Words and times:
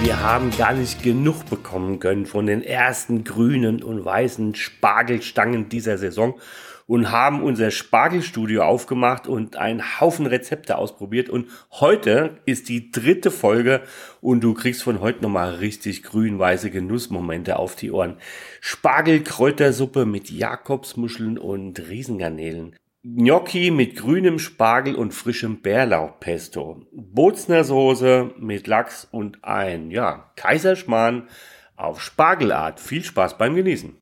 Wir 0.00 0.22
haben 0.22 0.52
gar 0.56 0.74
nicht 0.74 1.02
genug 1.02 1.44
bekommen 1.50 1.98
können 1.98 2.24
von 2.24 2.46
den 2.46 2.62
ersten 2.62 3.24
grünen 3.24 3.82
und 3.82 4.04
weißen 4.04 4.54
Spargelstangen 4.54 5.68
dieser 5.68 5.98
Saison 5.98 6.38
und 6.86 7.10
haben 7.10 7.42
unser 7.42 7.72
Spargelstudio 7.72 8.62
aufgemacht 8.62 9.26
und 9.26 9.56
einen 9.56 10.00
Haufen 10.00 10.26
Rezepte 10.26 10.78
ausprobiert. 10.78 11.28
Und 11.28 11.48
heute 11.72 12.38
ist 12.46 12.68
die 12.68 12.92
dritte 12.92 13.32
Folge 13.32 13.82
und 14.20 14.44
du 14.44 14.54
kriegst 14.54 14.84
von 14.84 15.00
heute 15.00 15.22
nochmal 15.22 15.56
richtig 15.56 16.04
grün-weiße 16.04 16.70
Genussmomente 16.70 17.58
auf 17.58 17.74
die 17.74 17.90
Ohren. 17.90 18.18
Spargelkräutersuppe 18.60 20.06
mit 20.06 20.30
Jakobsmuscheln 20.30 21.38
und 21.38 21.88
Riesengarnelen. 21.88 22.76
Gnocchi 23.04 23.70
mit 23.70 23.96
grünem 23.96 24.40
Spargel 24.40 24.96
und 24.96 25.14
frischem 25.14 25.62
Bärlauchpesto. 25.62 26.82
Bozner 26.90 27.62
Soße 27.62 28.34
mit 28.38 28.66
Lachs 28.66 29.06
und 29.10 29.44
ein, 29.44 29.92
ja, 29.92 30.32
Kaiserschmarrn 30.34 31.28
auf 31.76 32.00
Spargelart. 32.02 32.80
Viel 32.80 33.04
Spaß 33.04 33.38
beim 33.38 33.54
Genießen. 33.54 33.96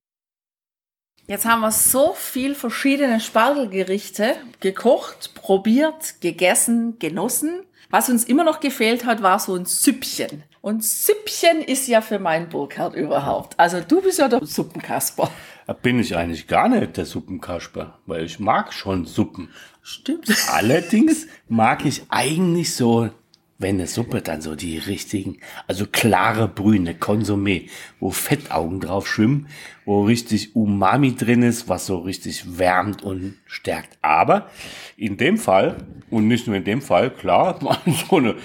Jetzt 1.28 1.44
haben 1.44 1.60
wir 1.60 1.72
so 1.72 2.14
viel 2.14 2.54
verschiedene 2.54 3.20
Spargelgerichte 3.20 4.36
gekocht, 4.60 5.34
probiert, 5.34 6.20
gegessen, 6.20 6.98
genossen. 6.98 7.64
Was 7.90 8.08
uns 8.08 8.24
immer 8.24 8.44
noch 8.44 8.60
gefehlt 8.60 9.04
hat, 9.04 9.22
war 9.22 9.38
so 9.38 9.56
ein 9.56 9.66
Süppchen. 9.66 10.44
Und 10.62 10.84
Süppchen 10.84 11.60
ist 11.60 11.86
ja 11.86 12.00
für 12.00 12.18
meinen 12.18 12.48
Burkhard 12.48 12.94
überhaupt. 12.94 13.58
Also 13.58 13.80
du 13.80 14.00
bist 14.00 14.18
ja 14.18 14.28
der 14.28 14.44
Suppenkasper. 14.44 15.30
Da 15.66 15.72
bin 15.72 15.98
ich 15.98 16.16
eigentlich 16.16 16.46
gar 16.46 16.68
nicht 16.68 16.96
der 16.96 17.06
Suppenkasper, 17.06 17.98
weil 18.06 18.24
ich 18.24 18.38
mag 18.38 18.72
schon 18.72 19.04
Suppen. 19.04 19.48
Stimmt. 19.82 20.32
Allerdings 20.52 21.26
mag 21.48 21.84
ich 21.84 22.02
eigentlich 22.08 22.74
so, 22.74 23.10
wenn 23.58 23.76
eine 23.76 23.88
Suppe 23.88 24.20
dann 24.20 24.42
so 24.42 24.54
die 24.54 24.78
richtigen, 24.78 25.38
also 25.66 25.86
klare 25.90 26.46
Brühe, 26.46 26.92
Konsumé, 26.92 27.68
wo 27.98 28.10
Fettaugen 28.10 28.78
drauf 28.78 29.08
schwimmen, 29.08 29.48
wo 29.84 30.04
richtig 30.04 30.54
Umami 30.54 31.16
drin 31.16 31.42
ist, 31.42 31.68
was 31.68 31.86
so 31.86 31.98
richtig 31.98 32.58
wärmt 32.58 33.02
und 33.02 33.34
stärkt. 33.46 33.98
Aber 34.02 34.50
in 34.96 35.16
dem 35.16 35.36
Fall, 35.36 35.78
und 36.10 36.28
nicht 36.28 36.46
nur 36.46 36.56
in 36.56 36.64
dem 36.64 36.80
Fall, 36.80 37.10
klar, 37.10 37.58
so 38.08 38.16
eine 38.18 38.36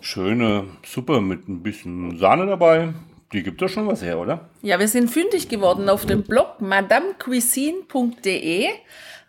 schöne 0.00 0.68
Suppe 0.86 1.20
mit 1.20 1.48
ein 1.48 1.62
bisschen 1.62 2.16
Sahne 2.16 2.46
dabei, 2.46 2.94
die 3.32 3.42
gibt 3.42 3.62
doch 3.62 3.68
schon 3.68 3.86
was 3.86 4.02
her, 4.02 4.18
oder? 4.18 4.50
Ja, 4.62 4.78
wir 4.78 4.88
sind 4.88 5.10
fündig 5.10 5.48
geworden 5.48 5.88
auf 5.88 6.04
dem 6.06 6.22
Blog 6.22 6.60
madamecuisine.de. 6.60 8.68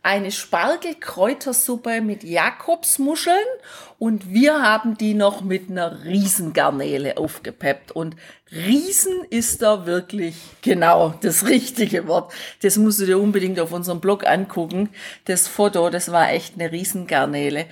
Eine 0.05 0.31
Spargelkräutersuppe 0.31 2.01
mit 2.01 2.25
Jakobsmuscheln 2.25 3.37
und 3.99 4.33
wir 4.33 4.61
haben 4.61 4.97
die 4.97 5.13
noch 5.13 5.41
mit 5.41 5.69
einer 5.69 6.03
Riesengarnele 6.03 7.17
aufgepeppt. 7.17 7.93
Und 7.93 8.17
Riesen 8.51 9.23
ist 9.29 9.61
da 9.61 9.85
wirklich 9.85 10.35
genau 10.61 11.13
das 11.21 11.47
richtige 11.47 12.05
Wort. 12.09 12.33
Das 12.61 12.75
musst 12.75 12.99
du 12.99 13.05
dir 13.05 13.17
unbedingt 13.17 13.61
auf 13.61 13.71
unserem 13.71 14.01
Blog 14.01 14.27
angucken. 14.27 14.89
Das 15.23 15.47
Foto, 15.47 15.89
das 15.89 16.11
war 16.11 16.31
echt 16.31 16.59
eine 16.59 16.69
Riesengarnele. 16.69 17.67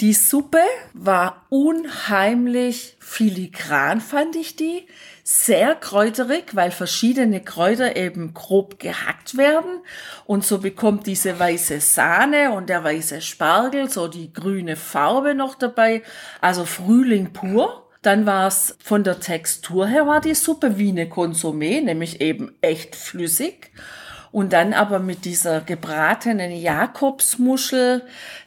Die 0.00 0.12
Suppe 0.12 0.58
war 0.92 1.46
unheimlich 1.50 2.96
filigran, 2.98 4.00
fand 4.00 4.34
ich 4.34 4.56
die 4.56 4.86
sehr 5.22 5.74
kräuterig, 5.74 6.54
weil 6.54 6.70
verschiedene 6.70 7.40
Kräuter 7.40 7.96
eben 7.96 8.34
grob 8.34 8.78
gehackt 8.78 9.36
werden. 9.36 9.80
Und 10.26 10.44
so 10.44 10.58
bekommt 10.58 11.06
diese 11.06 11.38
weiße 11.38 11.80
Sahne 11.80 12.52
und 12.52 12.68
der 12.68 12.84
weiße 12.84 13.22
Spargel 13.22 13.88
so 13.88 14.08
die 14.08 14.32
grüne 14.32 14.76
Farbe 14.76 15.34
noch 15.34 15.54
dabei. 15.54 16.02
Also 16.40 16.64
Frühling 16.64 17.32
pur. 17.32 17.88
Dann 18.02 18.26
war 18.26 18.48
es 18.48 18.76
von 18.84 19.02
der 19.02 19.18
Textur 19.18 19.86
her 19.86 20.06
war 20.06 20.20
die 20.20 20.34
Suppe 20.34 20.76
wie 20.76 20.90
eine 20.90 21.06
Konsumé, 21.06 21.80
nämlich 21.80 22.20
eben 22.20 22.54
echt 22.60 22.96
flüssig. 22.96 23.70
Und 24.34 24.52
dann 24.52 24.72
aber 24.72 24.98
mit 24.98 25.26
dieser 25.26 25.60
gebratenen 25.60 26.50
Jakobsmuschel 26.50 28.02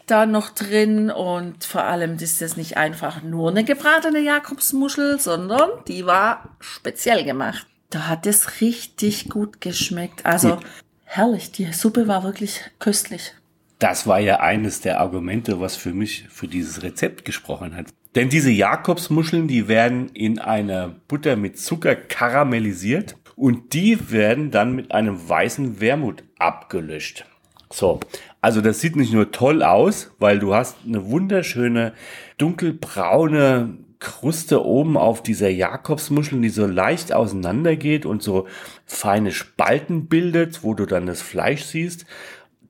da 0.06 0.26
noch 0.26 0.50
drin. 0.50 1.10
Und 1.10 1.64
vor 1.64 1.86
allem 1.86 2.18
ist 2.18 2.42
das 2.42 2.58
nicht 2.58 2.76
einfach 2.76 3.24
nur 3.24 3.52
eine 3.52 3.64
gebratene 3.64 4.20
Jakobsmuschel, 4.20 5.18
sondern 5.18 5.70
die 5.88 6.06
war 6.06 6.58
speziell 6.60 7.24
gemacht. 7.24 7.66
Da 7.90 8.10
hat 8.10 8.28
es 8.28 8.60
richtig 8.60 9.30
gut 9.30 9.62
geschmeckt. 9.62 10.26
Also 10.26 10.58
gut. 10.58 10.66
herrlich, 11.06 11.54
die 11.54 11.72
Suppe 11.72 12.10
war 12.10 12.26
wirklich 12.26 12.60
köstlich. 12.80 13.34
Das 13.80 14.06
war 14.06 14.20
ja 14.20 14.42
eines 14.42 14.82
der 14.82 15.00
Argumente, 15.00 15.62
was 15.62 15.78
für 15.78 15.94
mich 15.94 16.26
für 16.28 16.50
dieses 16.50 16.84
Rezept 16.84 17.24
gesprochen 17.24 17.78
hat. 17.78 17.86
Denn 18.14 18.28
diese 18.28 18.52
Jakobsmuscheln, 18.52 19.48
die 19.48 19.70
werden 19.70 20.10
in 20.10 20.38
einer 20.38 20.90
Butter 21.08 21.38
mit 21.38 21.58
Zucker 21.58 21.96
karamellisiert 21.96 23.16
und 23.38 23.74
die 23.74 24.12
werden 24.12 24.52
dann 24.52 24.76
mit 24.76 24.92
einem 24.92 25.30
weißen 25.30 25.80
Wermut 25.80 26.24
abgelöscht. 26.40 27.26
So, 27.72 28.00
also 28.42 28.62
das 28.62 28.82
sieht 28.82 28.96
nicht 28.96 29.14
nur 29.14 29.32
toll 29.32 29.62
aus, 29.62 30.12
weil 30.20 30.40
du 30.40 30.56
hast 30.56 30.78
eine 30.86 31.06
wunderschöne 31.10 31.94
dunkelbraune 32.38 33.78
Kruste 34.00 34.66
oben 34.66 34.98
auf 34.98 35.22
dieser 35.22 35.50
Jakobsmuschel, 35.50 36.42
die 36.42 36.50
so 36.50 36.66
leicht 36.66 37.14
auseinandergeht 37.14 38.06
und 38.06 38.24
so 38.24 38.48
feine 38.86 39.32
Spalten 39.32 40.08
bildet, 40.08 40.64
wo 40.64 40.74
du 40.74 40.86
dann 40.86 41.06
das 41.06 41.22
Fleisch 41.22 41.64
siehst. 41.64 42.06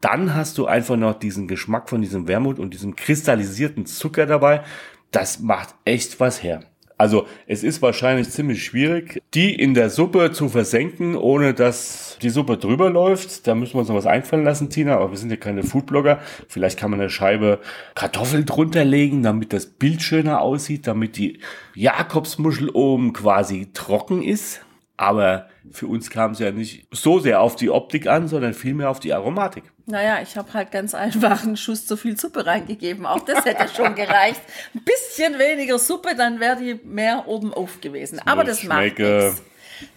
Dann 0.02 0.36
hast 0.36 0.58
du 0.58 0.66
einfach 0.66 0.98
noch 0.98 1.18
diesen 1.18 1.48
Geschmack 1.48 1.90
von 1.90 2.02
diesem 2.02 2.28
Wermut 2.28 2.60
und 2.60 2.74
diesem 2.74 2.96
kristallisierten 2.96 3.86
Zucker 3.86 4.26
dabei. 4.26 4.64
Das 5.12 5.40
macht 5.40 5.76
echt 5.86 6.20
was 6.20 6.44
her. 6.44 6.64
Also 6.98 7.28
es 7.46 7.64
ist 7.64 7.82
wahrscheinlich 7.84 8.30
ziemlich 8.32 8.64
schwierig, 8.64 9.22
die 9.36 9.54
in 9.54 9.76
der 9.76 9.92
Suppe 9.92 10.32
zu 10.32 10.50
versenken, 10.50 11.16
ohne 11.16 11.54
dass 11.54 12.18
die 12.24 12.32
Suppe 12.32 12.58
drüber 12.58 12.90
läuft. 12.90 13.46
Da 13.46 13.54
müssen 13.54 13.76
wir 13.76 13.82
uns 13.82 13.90
noch 13.90 13.96
was 13.96 14.08
einfallen 14.08 14.44
lassen, 14.44 14.72
Tina. 14.72 14.96
Aber 14.96 15.12
wir 15.12 15.18
sind 15.18 15.30
ja 15.30 15.36
keine 15.38 15.62
Foodblogger. 15.62 16.20
Vielleicht 16.48 16.80
kann 16.80 16.90
man 16.90 17.00
eine 17.00 17.12
Scheibe 17.12 17.60
Kartoffel 17.94 18.46
drunter 18.46 18.84
legen, 18.84 19.22
damit 19.22 19.54
das 19.54 19.68
Bild 19.68 20.02
schöner 20.02 20.42
aussieht, 20.42 20.88
damit 20.88 21.18
die 21.18 21.40
Jakobsmuschel 21.76 22.70
oben 22.70 23.14
quasi 23.14 23.70
trocken 23.74 24.24
ist. 24.24 24.62
Aber 24.98 25.48
für 25.72 25.88
uns 25.88 26.10
kam 26.10 26.32
es 26.32 26.40
ja 26.40 26.52
nicht 26.52 26.88
so 26.92 27.20
sehr 27.20 27.40
auf 27.40 27.56
die 27.56 27.70
Optik 27.70 28.08
an, 28.08 28.28
sondern 28.28 28.56
vielmehr 28.56 28.90
auf 28.90 29.00
die 29.00 29.14
Aromatik. 29.14 29.64
Naja, 29.86 30.20
ich 30.22 30.36
habe 30.36 30.52
halt 30.54 30.72
ganz 30.72 30.96
einfach 30.96 31.44
einen 31.44 31.56
Schuss 31.56 31.86
zu 31.86 31.96
viel 31.96 32.20
Suppe 32.20 32.46
reingegeben. 32.46 33.06
Auch 33.06 33.22
das 33.22 33.46
hätte 33.46 33.68
schon 33.74 33.96
gereicht. 33.96 34.42
Ein 34.74 34.84
bisschen 34.84 35.38
weniger 35.40 35.78
Suppe, 35.78 36.16
dann 36.16 36.40
wäre 36.40 36.58
die 36.58 36.80
mehr 36.84 37.28
oben 37.28 37.54
auf 37.54 37.80
gewesen. 37.80 38.20
Aber 38.26 38.44
das 38.44 38.64
macht 38.64 39.00
nichts. 39.00 39.42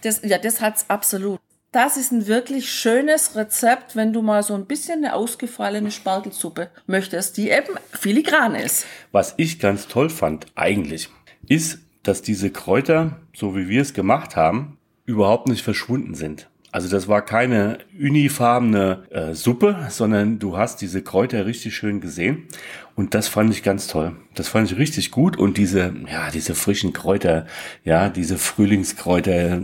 Das, 0.01 0.21
ja, 0.23 0.37
das 0.37 0.61
hat's 0.61 0.85
absolut. 0.87 1.39
Das 1.71 1.97
ist 1.97 2.11
ein 2.11 2.27
wirklich 2.27 2.69
schönes 2.69 3.35
Rezept, 3.35 3.95
wenn 3.95 4.13
du 4.13 4.21
mal 4.21 4.43
so 4.43 4.53
ein 4.53 4.65
bisschen 4.65 5.05
eine 5.05 5.15
ausgefallene 5.15 5.89
Spargelsuppe 5.89 6.69
möchtest, 6.85 7.37
die 7.37 7.49
eben 7.49 7.75
filigran 7.93 8.55
ist. 8.55 8.85
Was 9.11 9.33
ich 9.37 9.57
ganz 9.57 9.87
toll 9.87 10.09
fand 10.09 10.47
eigentlich, 10.55 11.09
ist, 11.47 11.79
dass 12.03 12.21
diese 12.21 12.49
Kräuter, 12.51 13.21
so 13.33 13.55
wie 13.55 13.69
wir 13.69 13.81
es 13.81 13.93
gemacht 13.93 14.35
haben, 14.35 14.77
überhaupt 15.11 15.47
nicht 15.47 15.61
verschwunden 15.61 16.15
sind. 16.15 16.47
Also 16.73 16.87
das 16.87 17.09
war 17.09 17.21
keine 17.21 17.79
unifarbene 17.99 19.03
äh, 19.09 19.33
Suppe, 19.33 19.87
sondern 19.89 20.39
du 20.39 20.57
hast 20.57 20.81
diese 20.81 21.01
Kräuter 21.01 21.45
richtig 21.45 21.75
schön 21.75 21.99
gesehen. 21.99 22.47
Und 22.95 23.13
das 23.13 23.27
fand 23.27 23.51
ich 23.51 23.61
ganz 23.61 23.87
toll. 23.87 24.15
Das 24.35 24.47
fand 24.47 24.71
ich 24.71 24.77
richtig 24.77 25.11
gut. 25.11 25.37
Und 25.37 25.57
diese, 25.57 25.93
ja, 26.09 26.31
diese 26.31 26.55
frischen 26.55 26.93
Kräuter, 26.93 27.45
ja, 27.83 28.07
diese 28.07 28.37
Frühlingskräuter, 28.37 29.59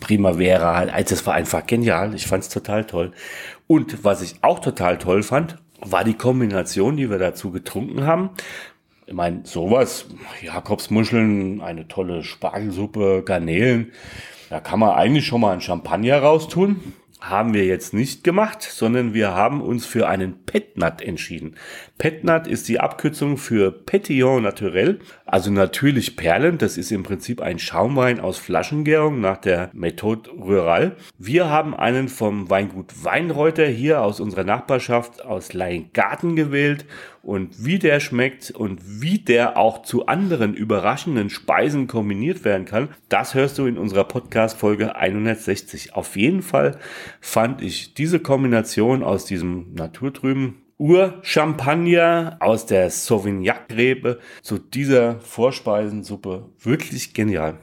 Primavera, 0.00 0.86
das 0.86 1.26
war 1.26 1.34
einfach 1.34 1.64
genial. 1.64 2.14
Ich 2.14 2.26
fand 2.26 2.42
es 2.42 2.48
total 2.48 2.84
toll. 2.84 3.12
Und 3.68 4.04
was 4.04 4.20
ich 4.22 4.36
auch 4.42 4.58
total 4.58 4.98
toll 4.98 5.22
fand, 5.22 5.58
war 5.80 6.02
die 6.02 6.14
Kombination, 6.14 6.96
die 6.96 7.08
wir 7.08 7.18
dazu 7.18 7.52
getrunken 7.52 8.04
haben. 8.04 8.30
Ich 9.06 9.14
meine, 9.14 9.42
sowas, 9.44 10.06
Jakobsmuscheln, 10.42 11.60
eine 11.60 11.86
tolle 11.86 12.24
Spargelsuppe, 12.24 13.22
Garnelen 13.24 13.92
da 14.50 14.60
kann 14.60 14.78
man 14.78 14.90
eigentlich 14.90 15.26
schon 15.26 15.40
mal 15.40 15.52
einen 15.52 15.60
Champagner 15.60 16.20
raustun. 16.20 16.80
Haben 17.20 17.52
wir 17.52 17.64
jetzt 17.64 17.94
nicht 17.94 18.22
gemacht, 18.22 18.62
sondern 18.62 19.12
wir 19.12 19.34
haben 19.34 19.60
uns 19.60 19.84
für 19.84 20.06
einen 20.08 20.44
Petnat 20.44 21.02
entschieden. 21.02 21.56
Petnat 21.98 22.46
ist 22.46 22.68
die 22.68 22.78
Abkürzung 22.78 23.38
für 23.38 23.72
Petillon 23.72 24.44
Naturel, 24.44 25.00
also 25.26 25.50
natürlich 25.50 26.16
Perlen. 26.16 26.58
Das 26.58 26.78
ist 26.78 26.92
im 26.92 27.02
Prinzip 27.02 27.40
ein 27.40 27.58
Schaumwein 27.58 28.20
aus 28.20 28.38
Flaschengärung 28.38 29.20
nach 29.20 29.38
der 29.38 29.70
Methode 29.72 30.30
Rural. 30.30 30.94
Wir 31.18 31.50
haben 31.50 31.74
einen 31.74 32.08
vom 32.08 32.50
Weingut 32.50 33.04
Weinreuter 33.04 33.66
hier 33.66 34.02
aus 34.02 34.20
unserer 34.20 34.44
Nachbarschaft 34.44 35.24
aus 35.24 35.52
Leingarten 35.52 36.36
gewählt 36.36 36.86
und 37.28 37.64
wie 37.64 37.78
der 37.78 38.00
schmeckt 38.00 38.52
und 38.52 38.80
wie 39.02 39.18
der 39.18 39.58
auch 39.58 39.82
zu 39.82 40.06
anderen 40.06 40.54
überraschenden 40.54 41.30
Speisen 41.30 41.86
kombiniert 41.86 42.44
werden 42.44 42.64
kann, 42.64 42.88
das 43.08 43.34
hörst 43.34 43.58
du 43.58 43.66
in 43.66 43.76
unserer 43.76 44.04
Podcast 44.04 44.56
Folge 44.56 44.96
160. 44.96 45.94
Auf 45.94 46.16
jeden 46.16 46.40
Fall 46.40 46.78
fand 47.20 47.62
ich 47.62 47.94
diese 47.94 48.20
Kombination 48.20 49.02
aus 49.02 49.24
diesem 49.24 49.74
naturtrüben 49.74 50.62
Ur-Champagner 50.78 52.36
aus 52.40 52.66
der 52.66 52.90
Sauvignac-Rebe 52.90 54.20
zu 54.42 54.58
dieser 54.58 55.18
Vorspeisensuppe 55.20 56.50
wirklich 56.60 57.14
genial. 57.14 57.58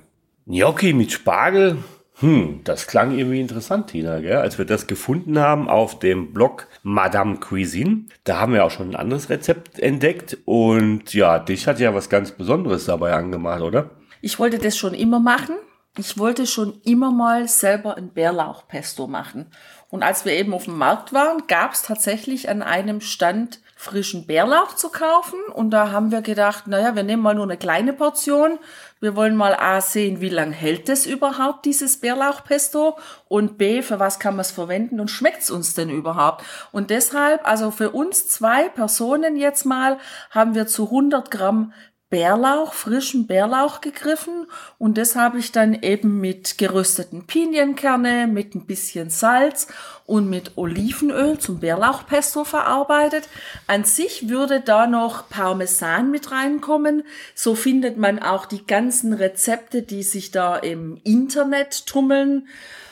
Gnocchi 0.46 0.94
mit 0.94 1.14
Spargel, 1.14 1.78
hm, 2.20 2.62
das 2.64 2.88
klang 2.88 3.18
irgendwie 3.18 3.42
interessant, 3.42 3.88
Tina, 3.88 4.20
gell? 4.20 4.38
als 4.38 4.58
wir 4.58 4.66
das 4.66 4.88
gefunden 4.88 5.40
haben 5.40 5.70
auf 5.70 6.00
dem 6.00 6.34
Blog 6.34 6.68
Madame 6.84 7.38
Cuisine. 7.38 8.06
Da 8.24 8.40
haben 8.40 8.54
wir 8.54 8.64
auch 8.64 8.72
schon 8.72 8.92
ein 8.92 8.96
anderes 8.96 9.30
Rezept 9.30 9.80
entdeckt 9.80 10.38
und 10.46 11.14
ja, 11.14 11.40
dich 11.40 11.68
hat 11.68 11.80
ja 11.80 11.94
was 11.94 12.10
ganz 12.10 12.32
Besonderes 12.32 12.86
dabei 12.86 13.14
angemacht, 13.14 13.62
oder? 13.62 13.92
Ich 14.22 14.40
wollte 14.40 14.60
das 14.60 14.78
schon 14.78 14.94
immer 14.94 15.20
machen. 15.20 15.56
Ich 15.98 16.18
wollte 16.18 16.46
schon 16.46 16.82
immer 16.84 17.12
mal 17.12 17.48
selber 17.48 17.96
ein 17.96 18.10
Bärlauchpesto 18.10 19.08
machen. 19.08 19.50
Und 19.90 20.04
als 20.04 20.26
wir 20.26 20.34
eben 20.34 20.54
auf 20.54 20.66
dem 20.66 20.78
Markt 20.78 21.14
waren, 21.14 21.48
gab 21.48 21.72
es 21.72 21.84
tatsächlich 21.84 22.50
an 22.50 22.62
einem 22.62 23.00
Stand 23.00 23.62
frischen 23.78 24.28
Bärlauch 24.28 24.76
zu 24.76 24.90
kaufen. 24.90 25.40
Und 25.54 25.70
da 25.70 25.92
haben 25.92 26.12
wir 26.12 26.22
gedacht, 26.22 26.68
naja, 26.68 26.96
wir 26.96 27.04
nehmen 27.04 27.22
mal 27.22 27.36
nur 27.36 27.46
eine 27.46 27.56
kleine 27.56 27.94
Portion. 27.94 28.60
Wir 29.00 29.16
wollen 29.16 29.38
mal 29.38 29.56
A 29.56 29.80
sehen, 29.80 30.20
wie 30.20 30.30
lange 30.30 30.54
hält 30.54 30.90
es 30.90 31.06
überhaupt, 31.06 31.64
dieses 31.64 32.02
Bärlauchpesto? 32.02 32.98
Und 33.30 33.58
B, 33.58 33.82
für 33.82 34.00
was 34.00 34.20
kann 34.20 34.36
man 34.36 34.42
es 34.42 34.52
verwenden 34.52 35.00
und 35.00 35.12
schmeckt 35.12 35.44
es 35.44 35.52
uns 35.52 35.76
denn 35.76 35.90
überhaupt? 35.90 36.44
Und 36.74 36.90
deshalb, 36.90 37.48
also 37.48 37.72
für 37.72 37.92
uns 37.92 38.28
zwei 38.28 38.68
Personen 38.68 39.38
jetzt 39.38 39.66
mal, 39.66 39.98
haben 40.30 40.56
wir 40.56 40.68
zu 40.68 40.86
100 40.86 41.32
Gramm 41.32 41.72
Bärlauch, 42.10 42.74
frischen 42.74 43.28
Bärlauch 43.28 43.82
gegriffen. 43.82 44.48
Und 44.78 44.98
das 44.98 45.16
habe 45.16 45.40
ich 45.40 45.52
dann 45.52 45.74
eben 45.74 46.20
mit 46.20 46.58
gerösteten 46.58 47.26
Pinienkerne, 47.26 48.28
mit 48.28 48.56
ein 48.56 48.66
bisschen 48.66 49.10
Salz 49.10 49.68
und 50.06 50.30
mit 50.30 50.52
Olivenöl 50.56 51.40
zum 51.40 51.60
Bärlauchpesto 51.60 52.44
verarbeitet. 52.44 53.28
An 53.68 53.86
sich 53.86 54.30
würde 54.30 54.62
da 54.62 54.86
noch 54.86 55.30
Parmesan 55.30 56.12
mit 56.12 56.32
reinkommen. 56.32 57.04
So 57.34 57.56
findet 57.56 57.98
man 57.98 58.20
auch 58.20 58.46
die 58.46 58.66
ganzen 58.66 59.14
Rezepte, 59.14 59.82
die 59.82 60.04
sich 60.04 60.32
da 60.32 60.58
im 60.58 61.00
Internet 61.04 61.88
tummeln. 61.88 62.48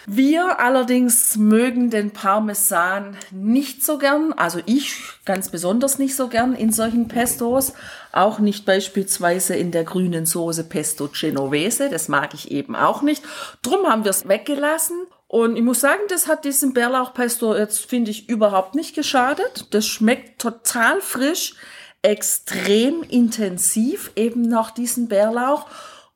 Wir 0.05 0.59
allerdings 0.59 1.37
mögen 1.37 1.89
den 1.89 2.11
Parmesan 2.11 3.15
nicht 3.31 3.85
so 3.85 3.97
gern, 3.97 4.33
also 4.33 4.59
ich 4.65 4.97
ganz 5.23 5.49
besonders 5.49 5.97
nicht 5.97 6.15
so 6.17 6.27
gern 6.27 6.55
in 6.55 6.73
solchen 6.73 7.07
Pestos, 7.07 7.71
auch 8.11 8.39
nicht 8.39 8.65
beispielsweise 8.65 9.55
in 9.55 9.71
der 9.71 9.85
grünen 9.85 10.25
Soße 10.25 10.65
Pesto 10.65 11.07
Genovese, 11.07 11.89
das 11.89 12.09
mag 12.09 12.33
ich 12.33 12.51
eben 12.51 12.75
auch 12.75 13.01
nicht. 13.01 13.23
Drum 13.61 13.87
haben 13.87 14.03
wir 14.03 14.11
es 14.11 14.27
weggelassen 14.27 15.07
und 15.33 15.55
ich 15.55 15.63
muss 15.63 15.79
sagen, 15.79 16.03
das 16.09 16.27
hat 16.27 16.45
diesem 16.45 16.73
Bärlauchpesto 16.73 17.55
jetzt, 17.55 17.87
finde 17.87 18.11
ich, 18.11 18.29
überhaupt 18.29 18.75
nicht 18.75 18.93
geschadet. 18.93 19.65
Das 19.71 19.87
schmeckt 19.87 20.39
total 20.39 21.01
frisch, 21.01 21.55
extrem 22.03 23.01
intensiv, 23.01 24.11
eben 24.15 24.43
nach 24.43 24.69
diesem 24.69 25.07
Bärlauch. 25.07 25.65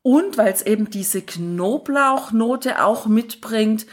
Und 0.03 0.37
weil 0.37 0.53
es 0.53 0.61
eben 0.61 0.91
diese 0.91 1.23
Knoblauchnote 1.23 2.83
auch 2.85 3.07
mitbringt, 3.07 3.87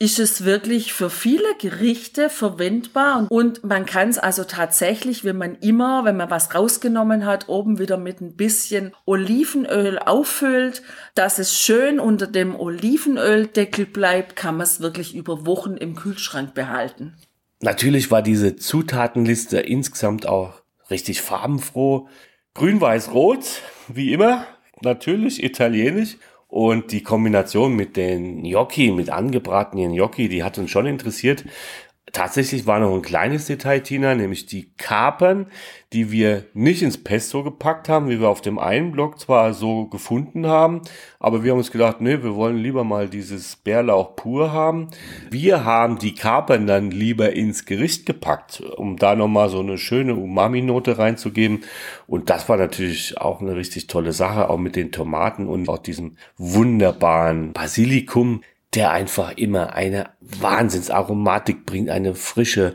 ist 0.00 0.18
es 0.18 0.46
wirklich 0.46 0.94
für 0.94 1.10
viele 1.10 1.54
Gerichte 1.60 2.30
verwendbar 2.30 3.26
und 3.30 3.62
man 3.64 3.84
kann 3.84 4.08
es 4.08 4.16
also 4.16 4.44
tatsächlich, 4.44 5.24
wenn 5.24 5.36
man 5.36 5.56
immer, 5.56 6.06
wenn 6.06 6.16
man 6.16 6.30
was 6.30 6.54
rausgenommen 6.54 7.26
hat, 7.26 7.50
oben 7.50 7.78
wieder 7.78 7.98
mit 7.98 8.22
ein 8.22 8.34
bisschen 8.34 8.92
Olivenöl 9.04 9.98
auffüllt, 9.98 10.82
dass 11.14 11.38
es 11.38 11.54
schön 11.60 12.00
unter 12.00 12.26
dem 12.26 12.58
Olivenöldeckel 12.58 13.84
bleibt, 13.84 14.36
kann 14.36 14.56
man 14.56 14.64
es 14.64 14.80
wirklich 14.80 15.14
über 15.14 15.44
Wochen 15.44 15.76
im 15.76 15.94
Kühlschrank 15.94 16.54
behalten. 16.54 17.14
Natürlich 17.60 18.10
war 18.10 18.22
diese 18.22 18.56
Zutatenliste 18.56 19.60
insgesamt 19.60 20.26
auch 20.26 20.62
richtig 20.90 21.20
farbenfroh. 21.20 22.08
Grün, 22.54 22.80
weiß, 22.80 23.12
rot, 23.12 23.44
wie 23.88 24.14
immer 24.14 24.46
natürlich, 24.80 25.42
italienisch. 25.42 26.16
Und 26.50 26.90
die 26.90 27.04
Kombination 27.04 27.76
mit 27.76 27.96
den 27.96 28.42
Gnocchi, 28.42 28.90
mit 28.90 29.08
angebratenen 29.08 29.92
Gnocchi, 29.92 30.28
die 30.28 30.42
hat 30.42 30.58
uns 30.58 30.70
schon 30.70 30.86
interessiert. 30.86 31.44
Tatsächlich 32.12 32.66
war 32.66 32.80
noch 32.80 32.94
ein 32.94 33.02
kleines 33.02 33.46
Detail, 33.46 33.80
Tina, 33.80 34.14
nämlich 34.14 34.46
die 34.46 34.72
Kapern, 34.76 35.46
die 35.92 36.10
wir 36.10 36.44
nicht 36.54 36.82
ins 36.82 37.02
Pesto 37.02 37.44
gepackt 37.44 37.88
haben, 37.88 38.08
wie 38.08 38.20
wir 38.20 38.28
auf 38.28 38.40
dem 38.40 38.58
einen 38.58 38.90
Blog 38.90 39.20
zwar 39.20 39.54
so 39.54 39.86
gefunden 39.86 40.46
haben, 40.46 40.82
aber 41.18 41.44
wir 41.44 41.52
haben 41.52 41.58
uns 41.58 41.70
gedacht, 41.70 42.00
nee, 42.00 42.22
wir 42.22 42.34
wollen 42.34 42.56
lieber 42.56 42.84
mal 42.84 43.08
dieses 43.08 43.56
Bärlauch 43.56 44.16
pur 44.16 44.52
haben. 44.52 44.88
Wir 45.30 45.64
haben 45.64 45.98
die 45.98 46.14
Kapern 46.14 46.66
dann 46.66 46.90
lieber 46.90 47.32
ins 47.32 47.64
Gericht 47.64 48.06
gepackt, 48.06 48.60
um 48.60 48.96
da 48.96 49.14
nochmal 49.14 49.48
so 49.48 49.60
eine 49.60 49.78
schöne 49.78 50.14
Umami-Note 50.14 50.98
reinzugeben. 50.98 51.60
Und 52.06 52.30
das 52.30 52.48
war 52.48 52.56
natürlich 52.56 53.18
auch 53.18 53.40
eine 53.40 53.54
richtig 53.54 53.86
tolle 53.86 54.12
Sache, 54.12 54.50
auch 54.50 54.58
mit 54.58 54.76
den 54.76 54.92
Tomaten 54.92 55.46
und 55.46 55.68
auch 55.68 55.78
diesem 55.78 56.16
wunderbaren 56.36 57.52
Basilikum 57.52 58.42
der 58.74 58.90
einfach 58.90 59.36
immer 59.36 59.72
eine 59.72 60.10
Wahnsinnsaromatik 60.20 61.66
bringt, 61.66 61.90
eine 61.90 62.14
frische, 62.14 62.74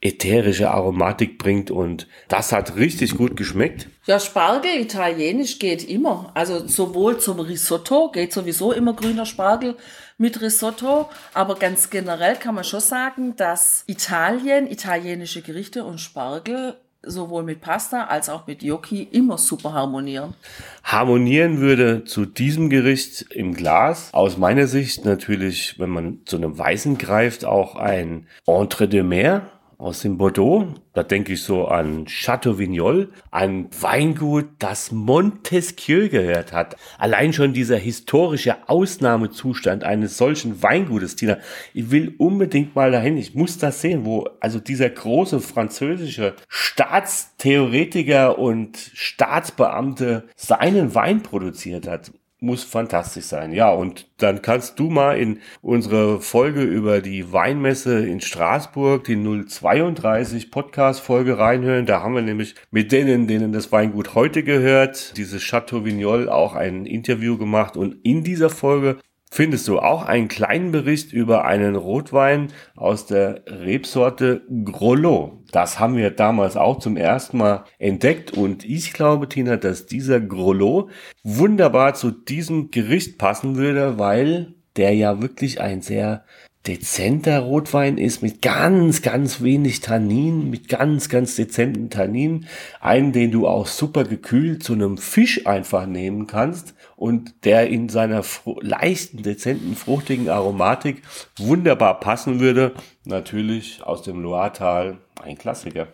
ätherische 0.00 0.70
Aromatik 0.70 1.38
bringt 1.38 1.70
und 1.70 2.06
das 2.28 2.52
hat 2.52 2.76
richtig 2.76 3.16
gut 3.16 3.36
geschmeckt. 3.36 3.88
Ja, 4.06 4.20
Spargel 4.20 4.80
italienisch 4.80 5.58
geht 5.58 5.88
immer. 5.88 6.30
Also 6.34 6.66
sowohl 6.66 7.18
zum 7.18 7.40
Risotto 7.40 8.10
geht 8.10 8.32
sowieso 8.32 8.72
immer 8.72 8.94
grüner 8.94 9.26
Spargel 9.26 9.76
mit 10.18 10.40
Risotto, 10.40 11.08
aber 11.34 11.56
ganz 11.56 11.90
generell 11.90 12.36
kann 12.36 12.54
man 12.54 12.64
schon 12.64 12.80
sagen, 12.80 13.36
dass 13.36 13.84
Italien, 13.86 14.70
italienische 14.70 15.42
Gerichte 15.42 15.84
und 15.84 15.98
Spargel 15.98 16.76
sowohl 17.06 17.42
mit 17.42 17.60
Pasta 17.60 18.04
als 18.04 18.28
auch 18.28 18.46
mit 18.46 18.60
Gnocchi 18.60 19.02
immer 19.02 19.38
super 19.38 19.72
harmonieren. 19.72 20.34
Harmonieren 20.82 21.60
würde 21.60 22.04
zu 22.04 22.26
diesem 22.26 22.70
Gericht 22.70 23.26
im 23.30 23.54
Glas 23.54 24.12
aus 24.12 24.36
meiner 24.36 24.66
Sicht 24.66 25.04
natürlich, 25.04 25.78
wenn 25.78 25.90
man 25.90 26.20
zu 26.24 26.36
einem 26.36 26.58
Weißen 26.58 26.98
greift, 26.98 27.44
auch 27.44 27.76
ein 27.76 28.26
Entre 28.46 28.88
de 28.88 29.02
Mer 29.02 29.55
aus 29.78 30.00
dem 30.00 30.18
Bordeaux. 30.18 30.66
Da 30.92 31.02
denke 31.02 31.34
ich 31.34 31.42
so 31.42 31.66
an 31.66 32.06
Chateau 32.06 32.58
Vignol, 32.58 33.10
ein 33.30 33.68
Weingut, 33.80 34.46
das 34.58 34.92
Montesquieu 34.92 36.08
gehört 36.08 36.52
hat. 36.52 36.76
Allein 36.98 37.32
schon 37.32 37.52
dieser 37.52 37.76
historische 37.76 38.68
Ausnahmezustand 38.68 39.84
eines 39.84 40.16
solchen 40.16 40.62
Weingutes, 40.62 41.16
Tina. 41.16 41.38
Ich 41.74 41.90
will 41.90 42.14
unbedingt 42.18 42.74
mal 42.74 42.90
dahin. 42.90 43.16
Ich 43.16 43.34
muss 43.34 43.58
das 43.58 43.80
sehen, 43.80 44.04
wo 44.04 44.28
also 44.40 44.58
dieser 44.58 44.88
große 44.88 45.40
französische 45.40 46.34
Staatstheoretiker 46.48 48.38
und 48.38 48.78
Staatsbeamte 48.94 50.24
seinen 50.34 50.94
Wein 50.94 51.22
produziert 51.22 51.86
hat 51.86 52.12
muss 52.38 52.64
fantastisch 52.64 53.24
sein. 53.24 53.52
Ja, 53.52 53.70
und 53.70 54.08
dann 54.18 54.42
kannst 54.42 54.78
du 54.78 54.90
mal 54.90 55.18
in 55.18 55.40
unsere 55.62 56.20
Folge 56.20 56.62
über 56.62 57.00
die 57.00 57.32
Weinmesse 57.32 58.06
in 58.06 58.20
Straßburg, 58.20 59.04
die 59.04 59.16
032 59.16 60.50
Podcast 60.50 61.00
Folge 61.00 61.38
reinhören. 61.38 61.86
Da 61.86 62.02
haben 62.02 62.14
wir 62.14 62.22
nämlich 62.22 62.54
mit 62.70 62.92
denen, 62.92 63.26
denen 63.26 63.52
das 63.52 63.72
Weingut 63.72 64.14
heute 64.14 64.42
gehört, 64.42 65.16
dieses 65.16 65.42
Chateau 65.42 65.84
Vignol 65.84 66.28
auch 66.28 66.54
ein 66.54 66.84
Interview 66.84 67.38
gemacht 67.38 67.76
und 67.76 67.96
in 68.04 68.22
dieser 68.22 68.50
Folge 68.50 68.98
findest 69.30 69.68
du 69.68 69.78
auch 69.78 70.04
einen 70.04 70.28
kleinen 70.28 70.72
Bericht 70.72 71.12
über 71.12 71.44
einen 71.44 71.76
Rotwein 71.76 72.52
aus 72.74 73.06
der 73.06 73.42
Rebsorte 73.46 74.42
Grolot. 74.64 75.32
Das 75.52 75.78
haben 75.78 75.96
wir 75.96 76.10
damals 76.10 76.56
auch 76.56 76.78
zum 76.78 76.96
ersten 76.96 77.38
Mal 77.38 77.64
entdeckt 77.78 78.32
und 78.32 78.64
ich 78.64 78.92
glaube, 78.92 79.28
Tina, 79.28 79.56
dass 79.56 79.86
dieser 79.86 80.20
Grolot 80.20 80.90
wunderbar 81.22 81.94
zu 81.94 82.10
diesem 82.10 82.70
Gericht 82.70 83.18
passen 83.18 83.56
würde, 83.56 83.98
weil 83.98 84.54
der 84.76 84.94
ja 84.94 85.20
wirklich 85.22 85.60
ein 85.60 85.82
sehr 85.82 86.24
dezenter 86.66 87.40
Rotwein 87.40 87.98
ist 87.98 88.22
mit 88.22 88.42
ganz, 88.42 89.02
ganz 89.02 89.42
wenig 89.42 89.80
Tannin, 89.80 90.50
mit 90.50 90.68
ganz, 90.68 91.08
ganz 91.08 91.36
dezenten 91.36 91.90
Tannin. 91.90 92.46
Einen, 92.80 93.12
den 93.12 93.30
du 93.30 93.46
auch 93.46 93.66
super 93.66 94.04
gekühlt 94.04 94.62
zu 94.62 94.72
einem 94.72 94.98
Fisch 94.98 95.46
einfach 95.46 95.86
nehmen 95.86 96.26
kannst 96.26 96.74
und 96.96 97.44
der 97.44 97.68
in 97.68 97.88
seiner 97.88 98.22
leichten, 98.60 99.22
dezenten, 99.22 99.76
fruchtigen 99.76 100.28
Aromatik 100.28 101.02
wunderbar 101.38 102.00
passen 102.00 102.40
würde. 102.40 102.74
Natürlich 103.04 103.82
aus 103.82 104.02
dem 104.02 104.20
Loiretal 104.20 104.98
ein 105.22 105.38
Klassiker. 105.38 105.88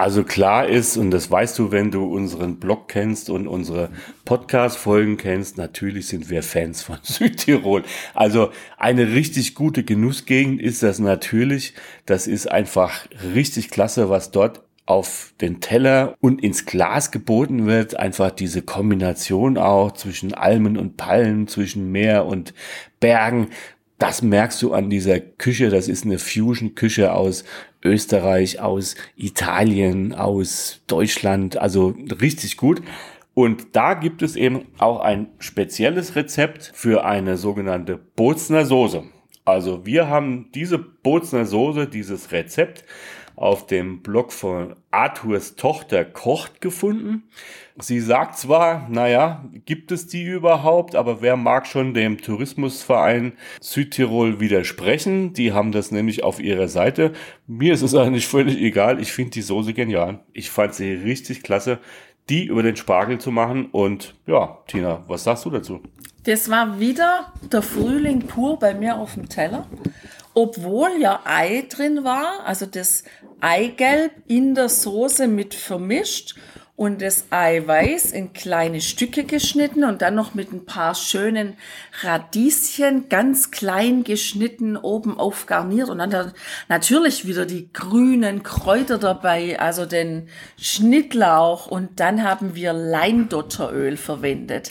Also 0.00 0.24
klar 0.24 0.66
ist, 0.66 0.96
und 0.96 1.10
das 1.10 1.30
weißt 1.30 1.58
du, 1.58 1.72
wenn 1.72 1.90
du 1.90 2.06
unseren 2.06 2.56
Blog 2.56 2.88
kennst 2.88 3.28
und 3.28 3.46
unsere 3.46 3.90
Podcast-Folgen 4.24 5.18
kennst, 5.18 5.58
natürlich 5.58 6.08
sind 6.08 6.30
wir 6.30 6.42
Fans 6.42 6.80
von 6.80 6.96
Südtirol. 7.02 7.82
Also 8.14 8.48
eine 8.78 9.12
richtig 9.12 9.54
gute 9.54 9.84
Genussgegend 9.84 10.58
ist 10.58 10.82
das 10.82 11.00
natürlich. 11.00 11.74
Das 12.06 12.26
ist 12.26 12.50
einfach 12.50 13.08
richtig 13.34 13.70
klasse, 13.70 14.08
was 14.08 14.30
dort 14.30 14.62
auf 14.86 15.34
den 15.42 15.60
Teller 15.60 16.14
und 16.22 16.42
ins 16.42 16.64
Glas 16.64 17.10
geboten 17.10 17.66
wird. 17.66 17.96
Einfach 17.98 18.30
diese 18.30 18.62
Kombination 18.62 19.58
auch 19.58 19.92
zwischen 19.92 20.32
Almen 20.32 20.78
und 20.78 20.96
Palmen, 20.96 21.46
zwischen 21.46 21.92
Meer 21.92 22.24
und 22.24 22.54
Bergen. 23.00 23.48
Das 23.98 24.22
merkst 24.22 24.62
du 24.62 24.72
an 24.72 24.88
dieser 24.88 25.20
Küche. 25.20 25.68
Das 25.68 25.86
ist 25.86 26.06
eine 26.06 26.18
Fusion-Küche 26.18 27.12
aus 27.12 27.44
Österreich, 27.82 28.60
aus 28.60 28.94
Italien, 29.16 30.14
aus 30.14 30.82
Deutschland, 30.86 31.56
also 31.56 31.94
richtig 32.20 32.56
gut. 32.56 32.82
Und 33.34 33.68
da 33.72 33.94
gibt 33.94 34.22
es 34.22 34.36
eben 34.36 34.66
auch 34.78 35.00
ein 35.00 35.28
spezielles 35.38 36.16
Rezept 36.16 36.72
für 36.74 37.04
eine 37.04 37.36
sogenannte 37.36 37.96
Bozner 37.96 38.66
Soße. 38.66 39.04
Also 39.44 39.86
wir 39.86 40.08
haben 40.08 40.50
diese 40.54 40.78
Bozner 40.78 41.46
Soße, 41.46 41.86
dieses 41.86 42.32
Rezept 42.32 42.84
auf 43.40 43.66
dem 43.66 44.02
Blog 44.02 44.32
von 44.34 44.76
Arthurs 44.90 45.56
Tochter 45.56 46.04
kocht 46.04 46.60
gefunden. 46.60 47.22
Sie 47.78 47.98
sagt 47.98 48.36
zwar, 48.36 48.86
naja, 48.90 49.48
gibt 49.64 49.92
es 49.92 50.06
die 50.06 50.24
überhaupt, 50.24 50.94
aber 50.94 51.22
wer 51.22 51.38
mag 51.38 51.66
schon 51.66 51.94
dem 51.94 52.20
Tourismusverein 52.20 53.32
Südtirol 53.62 54.40
widersprechen? 54.40 55.32
Die 55.32 55.54
haben 55.54 55.72
das 55.72 55.90
nämlich 55.90 56.22
auf 56.22 56.38
ihrer 56.38 56.68
Seite. 56.68 57.14
Mir 57.46 57.72
ist 57.72 57.80
es 57.80 57.94
eigentlich 57.94 58.26
völlig 58.26 58.58
egal. 58.58 59.00
Ich 59.00 59.12
finde 59.12 59.30
die 59.30 59.42
Soße 59.42 59.72
genial. 59.72 60.20
Ich 60.34 60.50
fand 60.50 60.74
sie 60.74 60.92
richtig 60.92 61.42
klasse, 61.42 61.78
die 62.28 62.44
über 62.44 62.62
den 62.62 62.76
Spargel 62.76 63.18
zu 63.18 63.30
machen. 63.30 63.70
Und 63.72 64.16
ja, 64.26 64.58
Tina, 64.66 65.02
was 65.08 65.24
sagst 65.24 65.46
du 65.46 65.50
dazu? 65.50 65.80
Das 66.24 66.50
war 66.50 66.78
wieder 66.78 67.32
der 67.50 67.62
Frühling 67.62 68.26
pur 68.26 68.58
bei 68.58 68.74
mir 68.74 68.96
auf 68.96 69.14
dem 69.14 69.30
Teller 69.30 69.66
obwohl 70.34 70.90
ja 71.00 71.20
Ei 71.24 71.66
drin 71.68 72.04
war, 72.04 72.44
also 72.46 72.66
das 72.66 73.04
Eigelb 73.40 74.12
in 74.26 74.54
der 74.54 74.68
Soße 74.68 75.26
mit 75.26 75.54
vermischt 75.54 76.36
und 76.80 77.02
das 77.02 77.26
Eiweiß 77.28 78.12
in 78.12 78.32
kleine 78.32 78.80
Stücke 78.80 79.24
geschnitten 79.24 79.84
und 79.84 80.00
dann 80.00 80.14
noch 80.14 80.32
mit 80.32 80.50
ein 80.50 80.64
paar 80.64 80.94
schönen 80.94 81.58
Radieschen 82.00 83.10
ganz 83.10 83.50
klein 83.50 84.02
geschnitten 84.02 84.78
oben 84.78 85.18
aufgarniert 85.18 85.90
und 85.90 85.98
dann 85.98 86.32
natürlich 86.70 87.26
wieder 87.26 87.44
die 87.44 87.70
grünen 87.70 88.42
Kräuter 88.42 88.96
dabei, 88.96 89.60
also 89.60 89.84
den 89.84 90.30
Schnittlauch 90.56 91.66
und 91.66 92.00
dann 92.00 92.24
haben 92.24 92.54
wir 92.54 92.72
Leindotteröl 92.72 93.98
verwendet. 93.98 94.70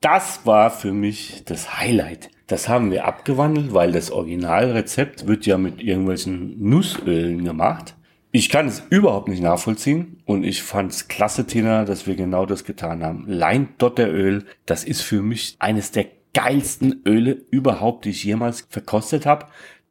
Das 0.00 0.40
war 0.46 0.72
für 0.72 0.92
mich 0.92 1.44
das 1.44 1.78
Highlight. 1.78 2.30
Das 2.46 2.68
haben 2.68 2.92
wir 2.92 3.06
abgewandelt, 3.06 3.74
weil 3.74 3.90
das 3.90 4.12
Originalrezept 4.12 5.26
wird 5.26 5.46
ja 5.46 5.58
mit 5.58 5.80
irgendwelchen 5.82 6.62
Nussölen 6.62 7.44
gemacht. 7.44 7.96
Ich 8.30 8.50
kann 8.50 8.68
es 8.68 8.82
überhaupt 8.88 9.28
nicht 9.28 9.42
nachvollziehen 9.42 10.18
und 10.26 10.44
ich 10.44 10.62
fand 10.62 10.92
es 10.92 11.08
klasse, 11.08 11.46
Tina, 11.46 11.84
dass 11.84 12.06
wir 12.06 12.14
genau 12.14 12.46
das 12.46 12.64
getan 12.64 13.02
haben. 13.02 13.24
Leindotteröl, 13.26 14.44
das 14.64 14.84
ist 14.84 15.02
für 15.02 15.22
mich 15.22 15.56
eines 15.58 15.90
der 15.90 16.06
geilsten 16.34 17.02
Öle 17.04 17.32
überhaupt, 17.50 18.04
die 18.04 18.10
ich 18.10 18.22
jemals 18.22 18.66
verkostet 18.68 19.26
habe. 19.26 19.46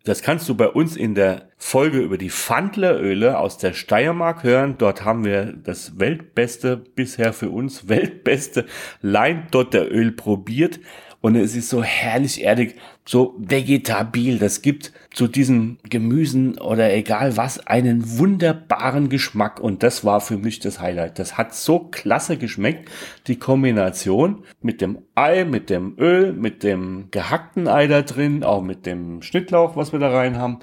Das 0.05 0.21
kannst 0.21 0.47
du 0.47 0.55
bei 0.55 0.67
uns 0.67 0.95
in 0.95 1.15
der 1.15 1.49
Folge 1.57 1.97
über 1.97 2.19
die 2.19 2.29
Pfandleröle 2.29 3.39
aus 3.39 3.57
der 3.57 3.73
Steiermark 3.73 4.43
hören. 4.43 4.75
Dort 4.77 5.03
haben 5.03 5.25
wir 5.25 5.51
das 5.51 5.99
weltbeste, 5.99 6.77
bisher 6.77 7.33
für 7.33 7.49
uns 7.49 7.89
weltbeste 7.89 8.65
Leindotteröl 9.01 10.11
probiert. 10.11 10.79
Und 11.25 11.35
es 11.35 11.55
ist 11.55 11.69
so 11.69 11.81
herrlich 11.81 12.43
erdig, 12.43 12.75
so 13.03 13.33
vegetabil. 13.39 14.37
Das 14.37 14.61
gibt 14.61 14.91
zu 15.11 15.27
diesen 15.27 15.79
Gemüsen 15.81 16.59
oder 16.59 16.93
egal 16.93 17.35
was 17.35 17.65
einen 17.65 18.19
wunderbaren 18.19 19.09
Geschmack. 19.09 19.59
Und 19.59 19.81
das 19.81 20.05
war 20.05 20.21
für 20.21 20.37
mich 20.37 20.59
das 20.59 20.79
Highlight. 20.79 21.17
Das 21.17 21.35
hat 21.35 21.55
so 21.55 21.79
klasse 21.79 22.37
geschmeckt. 22.37 22.91
Die 23.25 23.39
Kombination 23.39 24.43
mit 24.61 24.81
dem 24.81 24.99
Ei, 25.15 25.45
mit 25.45 25.71
dem 25.71 25.97
Öl, 25.97 26.31
mit 26.31 26.61
dem 26.61 27.07
gehackten 27.09 27.67
Ei 27.67 27.87
da 27.87 28.03
drin, 28.03 28.43
auch 28.43 28.61
mit 28.61 28.85
dem 28.85 29.23
Schnittlauch, 29.23 29.75
was 29.75 29.93
wir 29.93 29.99
da 29.99 30.11
rein 30.11 30.37
haben. 30.37 30.59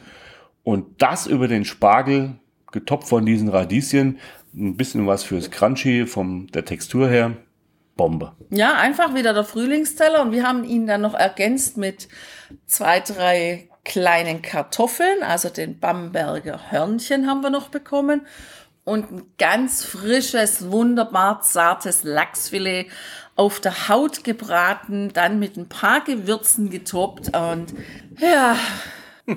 Und 0.63 1.03
das 1.03 1.27
über 1.27 1.49
den 1.49 1.65
Spargel, 1.65 2.37
getoppt 2.71 3.09
von 3.09 3.27
diesen 3.27 3.49
Radieschen. 3.49 4.21
Ein 4.55 4.77
bisschen 4.77 5.09
was 5.09 5.25
fürs 5.25 5.51
Crunchy 5.51 6.07
von 6.07 6.47
der 6.55 6.65
Textur 6.65 7.09
her. 7.09 7.37
Bombe. 7.97 8.33
Ja, 8.51 8.75
einfach 8.75 9.15
wieder 9.15 9.35
der 9.35 9.45
Frühlingsteller 9.45 10.23
und 10.23 10.33
wir 10.33 10.47
haben 10.47 10.65
ihn 10.65 10.87
dann 10.87 11.03
noch 11.03 11.15
ergänzt 11.15 11.77
mit 11.77 12.09
zwei, 12.67 13.01
drei 13.01 13.69
kleinen 13.85 14.43
Kartoffeln, 14.43 15.23
also 15.23 15.49
den 15.49 15.79
Bamberger 15.79 16.71
Hörnchen 16.71 17.29
haben 17.29 17.43
wir 17.43 17.51
noch 17.51 17.69
bekommen 17.69 18.27
und 18.85 19.13
ein 19.13 19.23
ganz 19.39 19.85
frisches, 19.85 20.71
wunderbar 20.71 21.43
zartes 21.43 22.03
Lachsfilet 22.05 22.87
auf 23.37 23.61
der 23.61 23.89
Haut 23.89 24.25
gebraten, 24.25 25.13
dann 25.13 25.39
mit 25.39 25.57
ein 25.57 25.69
paar 25.69 26.03
Gewürzen 26.03 26.71
getoppt 26.71 27.37
und 27.37 27.75
ja, 28.19 28.57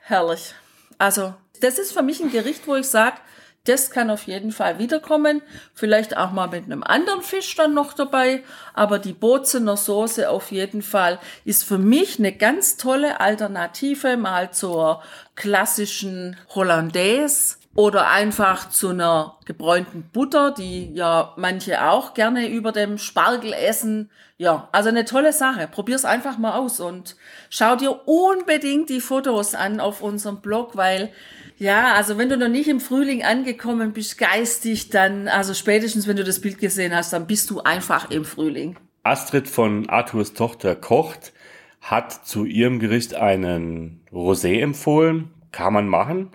herrlich. 0.00 0.54
Also, 0.98 1.34
das 1.60 1.78
ist 1.78 1.92
für 1.92 2.02
mich 2.02 2.20
ein 2.20 2.30
Gericht, 2.30 2.66
wo 2.66 2.76
ich 2.76 2.86
sage, 2.86 3.16
das 3.64 3.90
kann 3.90 4.10
auf 4.10 4.24
jeden 4.24 4.50
Fall 4.50 4.78
wiederkommen. 4.78 5.40
Vielleicht 5.72 6.16
auch 6.16 6.32
mal 6.32 6.48
mit 6.48 6.64
einem 6.64 6.82
anderen 6.82 7.22
Fisch 7.22 7.54
dann 7.54 7.74
noch 7.74 7.92
dabei. 7.92 8.42
Aber 8.74 8.98
die 8.98 9.12
Bozener 9.12 9.76
Soße 9.76 10.28
auf 10.28 10.50
jeden 10.50 10.82
Fall 10.82 11.20
ist 11.44 11.64
für 11.64 11.78
mich 11.78 12.18
eine 12.18 12.32
ganz 12.32 12.76
tolle 12.76 13.20
Alternative 13.20 14.16
mal 14.16 14.50
zur 14.50 15.02
klassischen 15.36 16.36
Hollandaise 16.54 17.56
oder 17.74 18.08
einfach 18.08 18.68
zu 18.68 18.90
einer 18.90 19.38
gebräunten 19.46 20.04
Butter, 20.12 20.50
die 20.50 20.92
ja 20.92 21.32
manche 21.36 21.84
auch 21.88 22.14
gerne 22.14 22.48
über 22.48 22.70
dem 22.70 22.98
Spargel 22.98 23.52
essen. 23.52 24.10
Ja, 24.36 24.68
also 24.72 24.90
eine 24.90 25.04
tolle 25.04 25.32
Sache. 25.32 25.68
Probier's 25.70 26.04
einfach 26.04 26.36
mal 26.36 26.58
aus 26.58 26.80
und 26.80 27.16
schau 27.48 27.76
dir 27.76 28.06
unbedingt 28.06 28.90
die 28.90 29.00
Fotos 29.00 29.54
an 29.54 29.80
auf 29.80 30.02
unserem 30.02 30.40
Blog, 30.40 30.76
weil 30.76 31.12
ja, 31.58 31.94
also 31.94 32.18
wenn 32.18 32.28
du 32.28 32.36
noch 32.36 32.48
nicht 32.48 32.68
im 32.68 32.80
Frühling 32.80 33.22
angekommen 33.22 33.92
bist, 33.92 34.18
geistig, 34.18 34.90
dann, 34.90 35.28
also 35.28 35.54
spätestens 35.54 36.06
wenn 36.06 36.16
du 36.16 36.24
das 36.24 36.40
Bild 36.40 36.58
gesehen 36.58 36.94
hast, 36.94 37.12
dann 37.12 37.26
bist 37.26 37.48
du 37.50 37.60
einfach 37.60 38.10
im 38.10 38.24
Frühling. 38.24 38.76
Astrid 39.04 39.48
von 39.48 39.88
Arthurs 39.88 40.34
Tochter 40.34 40.74
kocht, 40.74 41.32
hat 41.80 42.26
zu 42.26 42.44
ihrem 42.44 42.78
Gericht 42.78 43.14
einen 43.14 44.00
Rosé 44.12 44.60
empfohlen. 44.60 45.30
Kann 45.50 45.72
man 45.72 45.86
machen. 45.86 46.30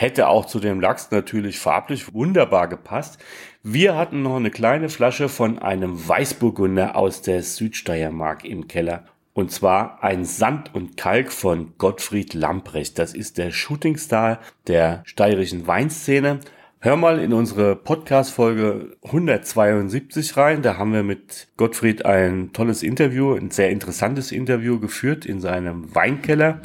Hätte 0.00 0.28
auch 0.28 0.46
zu 0.46 0.60
dem 0.60 0.80
Lachs 0.80 1.10
natürlich 1.10 1.58
farblich 1.58 2.14
wunderbar 2.14 2.68
gepasst. 2.68 3.18
Wir 3.64 3.96
hatten 3.96 4.22
noch 4.22 4.36
eine 4.36 4.52
kleine 4.52 4.90
Flasche 4.90 5.28
von 5.28 5.58
einem 5.58 6.06
Weißburgunder 6.06 6.94
aus 6.94 7.20
der 7.20 7.42
Südsteiermark 7.42 8.44
im 8.44 8.68
Keller. 8.68 9.06
Und 9.34 9.50
zwar 9.50 10.04
ein 10.04 10.24
Sand 10.24 10.72
und 10.72 10.96
Kalk 10.96 11.32
von 11.32 11.72
Gottfried 11.78 12.32
Lamprecht. 12.34 12.96
Das 12.96 13.12
ist 13.12 13.38
der 13.38 13.50
Shootingstar 13.50 14.38
der 14.68 15.02
steirischen 15.04 15.66
Weinszene. 15.66 16.38
Hör 16.78 16.94
mal 16.94 17.18
in 17.18 17.32
unsere 17.32 17.74
Podcast-Folge 17.74 18.96
172 19.02 20.36
rein. 20.36 20.62
Da 20.62 20.76
haben 20.76 20.92
wir 20.92 21.02
mit 21.02 21.48
Gottfried 21.56 22.06
ein 22.06 22.52
tolles 22.52 22.84
Interview, 22.84 23.34
ein 23.34 23.50
sehr 23.50 23.70
interessantes 23.70 24.30
Interview 24.30 24.78
geführt 24.78 25.26
in 25.26 25.40
seinem 25.40 25.92
Weinkeller. 25.92 26.60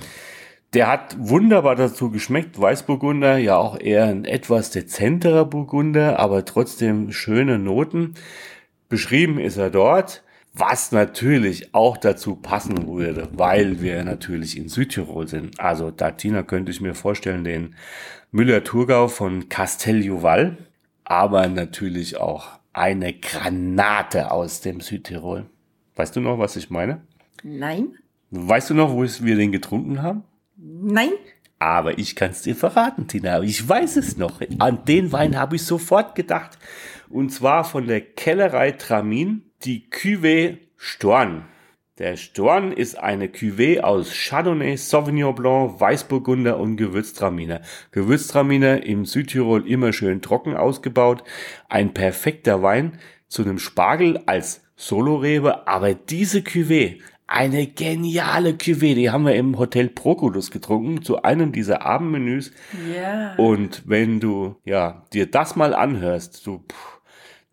Der 0.74 0.88
hat 0.88 1.15
wunderbar 1.20 1.75
dazu 1.75 2.10
geschmeckt. 2.10 2.60
Weißburgunder, 2.60 3.38
ja 3.38 3.58
auch 3.58 3.80
eher 3.80 4.06
ein 4.06 4.25
etwas 4.25 4.72
dezenterer 4.72 5.46
Burgunder, 5.46 6.18
aber 6.20 6.46
trotzdem 6.46 7.12
schöne 7.12 7.60
Noten. 7.60 8.15
Beschrieben 8.89 9.39
ist 9.39 9.58
er 9.58 9.70
dort. 9.70 10.24
Was 10.56 10.92
natürlich 10.92 11.74
auch 11.74 11.98
dazu 11.98 12.36
passen 12.36 12.88
würde, 12.88 13.27
weil 13.34 13.82
wir 13.82 14.03
natürlich 14.03 14.56
in 14.56 14.70
Südtirol 14.70 15.27
sind. 15.27 15.60
Also 15.60 15.89
da, 15.89 16.12
Tina, 16.12 16.44
könnte 16.44 16.72
ich 16.72 16.80
mir 16.80 16.94
vorstellen, 16.94 17.44
den 17.44 17.75
Müller-Thurgau 18.32 19.08
von 19.08 19.50
Castelljuval, 19.50 20.58
aber 21.06 21.48
natürlich 21.48 22.18
auch 22.18 22.50
eine 22.72 23.13
Granate 23.13 24.32
aus 24.32 24.62
dem 24.62 24.80
Südtirol. 24.80 25.46
Weißt 25.96 26.15
du 26.15 26.22
noch, 26.22 26.38
was 26.38 26.56
ich 26.56 26.70
meine? 26.70 27.01
Nein. 27.42 27.96
Weißt 28.30 28.70
du 28.70 28.75
noch, 28.75 28.92
wo 28.92 29.03
wir 29.03 29.36
den 29.36 29.51
getrunken 29.51 30.03
haben? 30.03 30.24
Nein. 30.65 31.12
Aber 31.60 31.98
ich 31.98 32.15
kann 32.15 32.32
es 32.32 32.41
dir 32.41 32.55
verraten, 32.55 33.08
Tina. 33.08 33.41
Ich 33.41 33.67
weiß 33.67 33.98
es 33.98 34.17
noch. 34.17 34.41
An 34.60 34.86
den 34.86 35.12
Wein 35.12 35.38
habe 35.38 35.58
ich 35.58 35.63
sofort 35.63 36.15
gedacht. 36.15 36.58
Und 37.10 37.32
zwar 37.32 37.63
von 37.63 37.88
der 37.88 38.01
Kellerei 38.01 38.72
Tramin, 38.72 39.43
die 39.63 39.89
Cuvée 39.89 40.58
Storn. 40.77 41.46
Der 42.00 42.15
Storn 42.17 42.72
ist 42.72 42.98
eine 42.98 43.27
Cuvée 43.27 43.82
aus 43.82 44.12
Chardonnay, 44.13 44.77
Sauvignon 44.77 45.36
Blanc, 45.36 45.79
Weißburgunder 45.79 46.58
und 46.58 46.77
Gewürztraminer. 46.77 47.62
Gewürztraminer 47.91 48.84
im 48.84 49.05
Südtirol 49.05 49.67
immer 49.67 49.93
schön 49.93 50.22
trocken 50.22 50.55
ausgebaut. 50.55 51.24
Ein 51.70 51.93
perfekter 51.93 52.63
Wein 52.63 53.00
zu 53.27 53.43
einem 53.43 53.60
Spargel 53.60 54.24
als 54.25 54.63
Solorebe, 54.75 55.67
aber 55.67 55.93
diese 55.93 56.39
Cuvée 56.39 57.00
eine 57.34 57.66
geniale 57.66 58.52
Cuvée, 58.52 58.94
die 58.94 59.10
haben 59.10 59.25
wir 59.25 59.34
im 59.34 59.58
Hotel 59.58 59.90
Proculus 59.90 60.52
getrunken, 60.52 61.02
zu 61.02 61.24
einem 61.24 61.52
dieser 61.52 61.82
Abendmenüs. 61.82 62.52
Ja. 62.96 63.34
Und 63.38 63.82
wenn 63.88 64.20
du, 64.20 64.58
ja, 64.66 65.04
dir 65.13 65.30
das 65.30 65.56
mal 65.56 65.74
anhörst, 65.74 66.46
du 66.46 66.60
pff, 66.60 67.02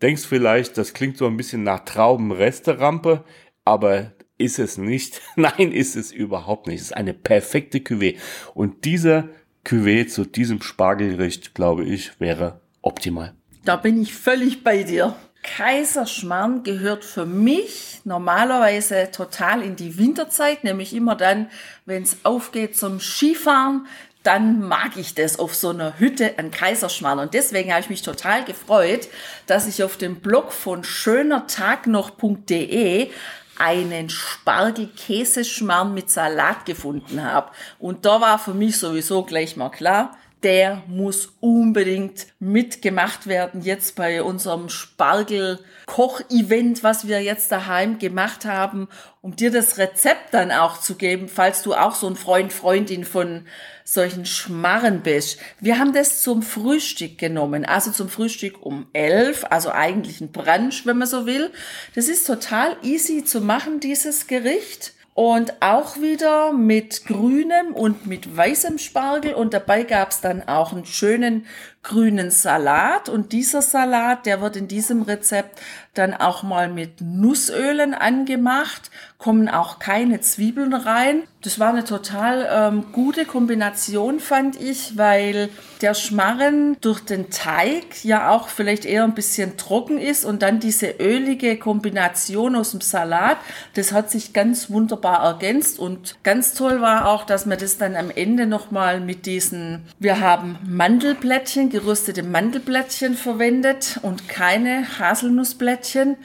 denkst 0.03 0.27
vielleicht, 0.27 0.77
das 0.77 0.93
klingt 0.93 1.17
so 1.17 1.25
ein 1.25 1.35
bisschen 1.35 1.63
nach 1.63 1.79
Traubenresterampe, 1.79 3.23
aber 3.65 4.11
ist 4.37 4.59
es 4.59 4.77
nicht. 4.77 5.19
Nein, 5.35 5.71
ist 5.71 5.95
es 5.95 6.11
überhaupt 6.11 6.67
nicht. 6.67 6.81
Es 6.81 6.87
ist 6.87 6.97
eine 6.97 7.15
perfekte 7.15 7.79
Cuvée. 7.79 8.17
Und 8.53 8.85
dieser 8.85 9.29
Cuvée 9.65 10.05
zu 10.07 10.25
diesem 10.25 10.61
Spargelgericht, 10.61 11.55
glaube 11.55 11.85
ich, 11.85 12.19
wäre 12.19 12.61
optimal. 12.83 13.33
Da 13.65 13.77
bin 13.77 13.99
ich 13.99 14.13
völlig 14.13 14.63
bei 14.63 14.83
dir. 14.83 15.15
Kaiserschmarrn 15.43 16.63
gehört 16.63 17.03
für 17.03 17.25
mich 17.25 18.01
normalerweise 18.03 19.09
total 19.11 19.61
in 19.61 19.75
die 19.75 19.97
Winterzeit, 19.97 20.63
nämlich 20.63 20.93
immer 20.93 21.15
dann, 21.15 21.49
wenn 21.85 22.03
es 22.03 22.17
aufgeht 22.23 22.77
zum 22.77 22.99
Skifahren, 22.99 23.87
dann 24.23 24.61
mag 24.61 24.97
ich 24.97 25.15
das 25.15 25.39
auf 25.39 25.55
so 25.55 25.69
einer 25.69 25.97
Hütte 25.97 26.37
an 26.37 26.51
Kaiserschmarrn. 26.51 27.17
Und 27.19 27.33
deswegen 27.33 27.71
habe 27.71 27.81
ich 27.81 27.89
mich 27.89 28.03
total 28.03 28.45
gefreut, 28.45 29.07
dass 29.47 29.67
ich 29.67 29.83
auf 29.83 29.97
dem 29.97 30.17
Blog 30.17 30.51
von 30.51 30.83
schönertagnoch.de 30.83 33.09
einen 33.57 34.09
Spargel-Käseschmarrn 34.09 35.93
mit 35.93 36.09
Salat 36.09 36.65
gefunden 36.65 37.23
habe. 37.23 37.51
Und 37.79 38.05
da 38.05 38.19
war 38.21 38.39
für 38.39 38.53
mich 38.53 38.77
sowieso 38.77 39.23
gleich 39.23 39.55
mal 39.55 39.69
klar, 39.69 40.17
der 40.43 40.83
muss 40.87 41.33
unbedingt 41.39 42.27
mitgemacht 42.39 43.27
werden 43.27 43.61
jetzt 43.61 43.95
bei 43.95 44.23
unserem 44.23 44.69
Spargel-Koch-Event, 44.69 46.83
was 46.83 47.07
wir 47.07 47.21
jetzt 47.21 47.51
daheim 47.51 47.99
gemacht 47.99 48.45
haben, 48.45 48.87
um 49.21 49.35
dir 49.35 49.51
das 49.51 49.77
Rezept 49.77 50.33
dann 50.33 50.51
auch 50.51 50.79
zu 50.79 50.95
geben, 50.95 51.29
falls 51.29 51.61
du 51.61 51.75
auch 51.75 51.93
so 51.93 52.07
ein 52.07 52.15
Freund, 52.15 52.51
Freundin 52.51 53.05
von 53.05 53.45
solchen 53.83 54.25
Schmarren 54.25 55.01
bist. 55.01 55.39
Wir 55.59 55.77
haben 55.77 55.93
das 55.93 56.21
zum 56.21 56.41
Frühstück 56.41 57.19
genommen, 57.19 57.65
also 57.65 57.91
zum 57.91 58.09
Frühstück 58.09 58.65
um 58.65 58.87
elf, 58.93 59.45
also 59.49 59.71
eigentlich 59.71 60.21
ein 60.21 60.31
Brunch, 60.31 60.85
wenn 60.85 60.97
man 60.97 61.07
so 61.07 61.27
will. 61.27 61.51
Das 61.93 62.07
ist 62.07 62.25
total 62.25 62.77
easy 62.81 63.23
zu 63.23 63.41
machen, 63.41 63.79
dieses 63.79 64.25
Gericht. 64.27 64.93
Und 65.13 65.61
auch 65.61 65.97
wieder 65.97 66.53
mit 66.53 67.05
grünem 67.05 67.73
und 67.73 68.07
mit 68.07 68.35
weißem 68.35 68.77
Spargel. 68.77 69.33
Und 69.33 69.53
dabei 69.53 69.83
gab 69.83 70.11
es 70.11 70.21
dann 70.21 70.47
auch 70.47 70.71
einen 70.71 70.85
schönen 70.85 71.45
grünen 71.83 72.31
Salat. 72.31 73.09
Und 73.09 73.31
dieser 73.31 73.61
Salat, 73.61 74.25
der 74.25 74.41
wird 74.41 74.55
in 74.55 74.67
diesem 74.67 75.01
Rezept 75.01 75.59
dann 75.93 76.13
auch 76.13 76.43
mal 76.43 76.69
mit 76.69 77.01
Nussölen 77.01 77.93
angemacht. 77.93 78.91
Kommen 79.17 79.49
auch 79.49 79.79
keine 79.79 80.21
Zwiebeln 80.21 80.73
rein. 80.73 81.23
Das 81.41 81.59
war 81.59 81.69
eine 81.69 81.83
total 81.83 82.47
ähm, 82.51 82.85
gute 82.91 83.25
Kombination, 83.25 84.19
fand 84.19 84.61
ich, 84.61 84.95
weil 84.97 85.49
der 85.81 85.95
Schmarren 85.95 86.77
durch 86.81 86.99
den 86.99 87.31
Teig 87.31 88.03
ja 88.03 88.29
auch 88.29 88.47
vielleicht 88.47 88.85
eher 88.85 89.03
ein 89.03 89.15
bisschen 89.15 89.57
trocken 89.57 89.97
ist 89.97 90.23
und 90.23 90.43
dann 90.43 90.59
diese 90.59 90.87
ölige 90.99 91.57
Kombination 91.57 92.55
aus 92.55 92.71
dem 92.71 92.81
Salat, 92.81 93.37
das 93.73 93.91
hat 93.91 94.11
sich 94.11 94.33
ganz 94.33 94.69
wunderbar 94.69 95.23
ergänzt 95.23 95.79
und 95.79 96.15
ganz 96.23 96.53
toll 96.53 96.79
war 96.79 97.07
auch, 97.07 97.25
dass 97.25 97.47
wir 97.47 97.57
das 97.57 97.79
dann 97.79 97.95
am 97.95 98.11
Ende 98.11 98.45
nochmal 98.45 98.99
mit 98.99 99.25
diesen, 99.25 99.81
wir 99.97 100.19
haben 100.19 100.59
Mandelblättchen 100.63 101.70
geröstete 101.71 102.21
Mandelblättchen 102.21 103.15
verwendet 103.15 103.99
und 104.01 104.27
keine 104.27 104.85
Haselnussblättchen. 104.99 106.17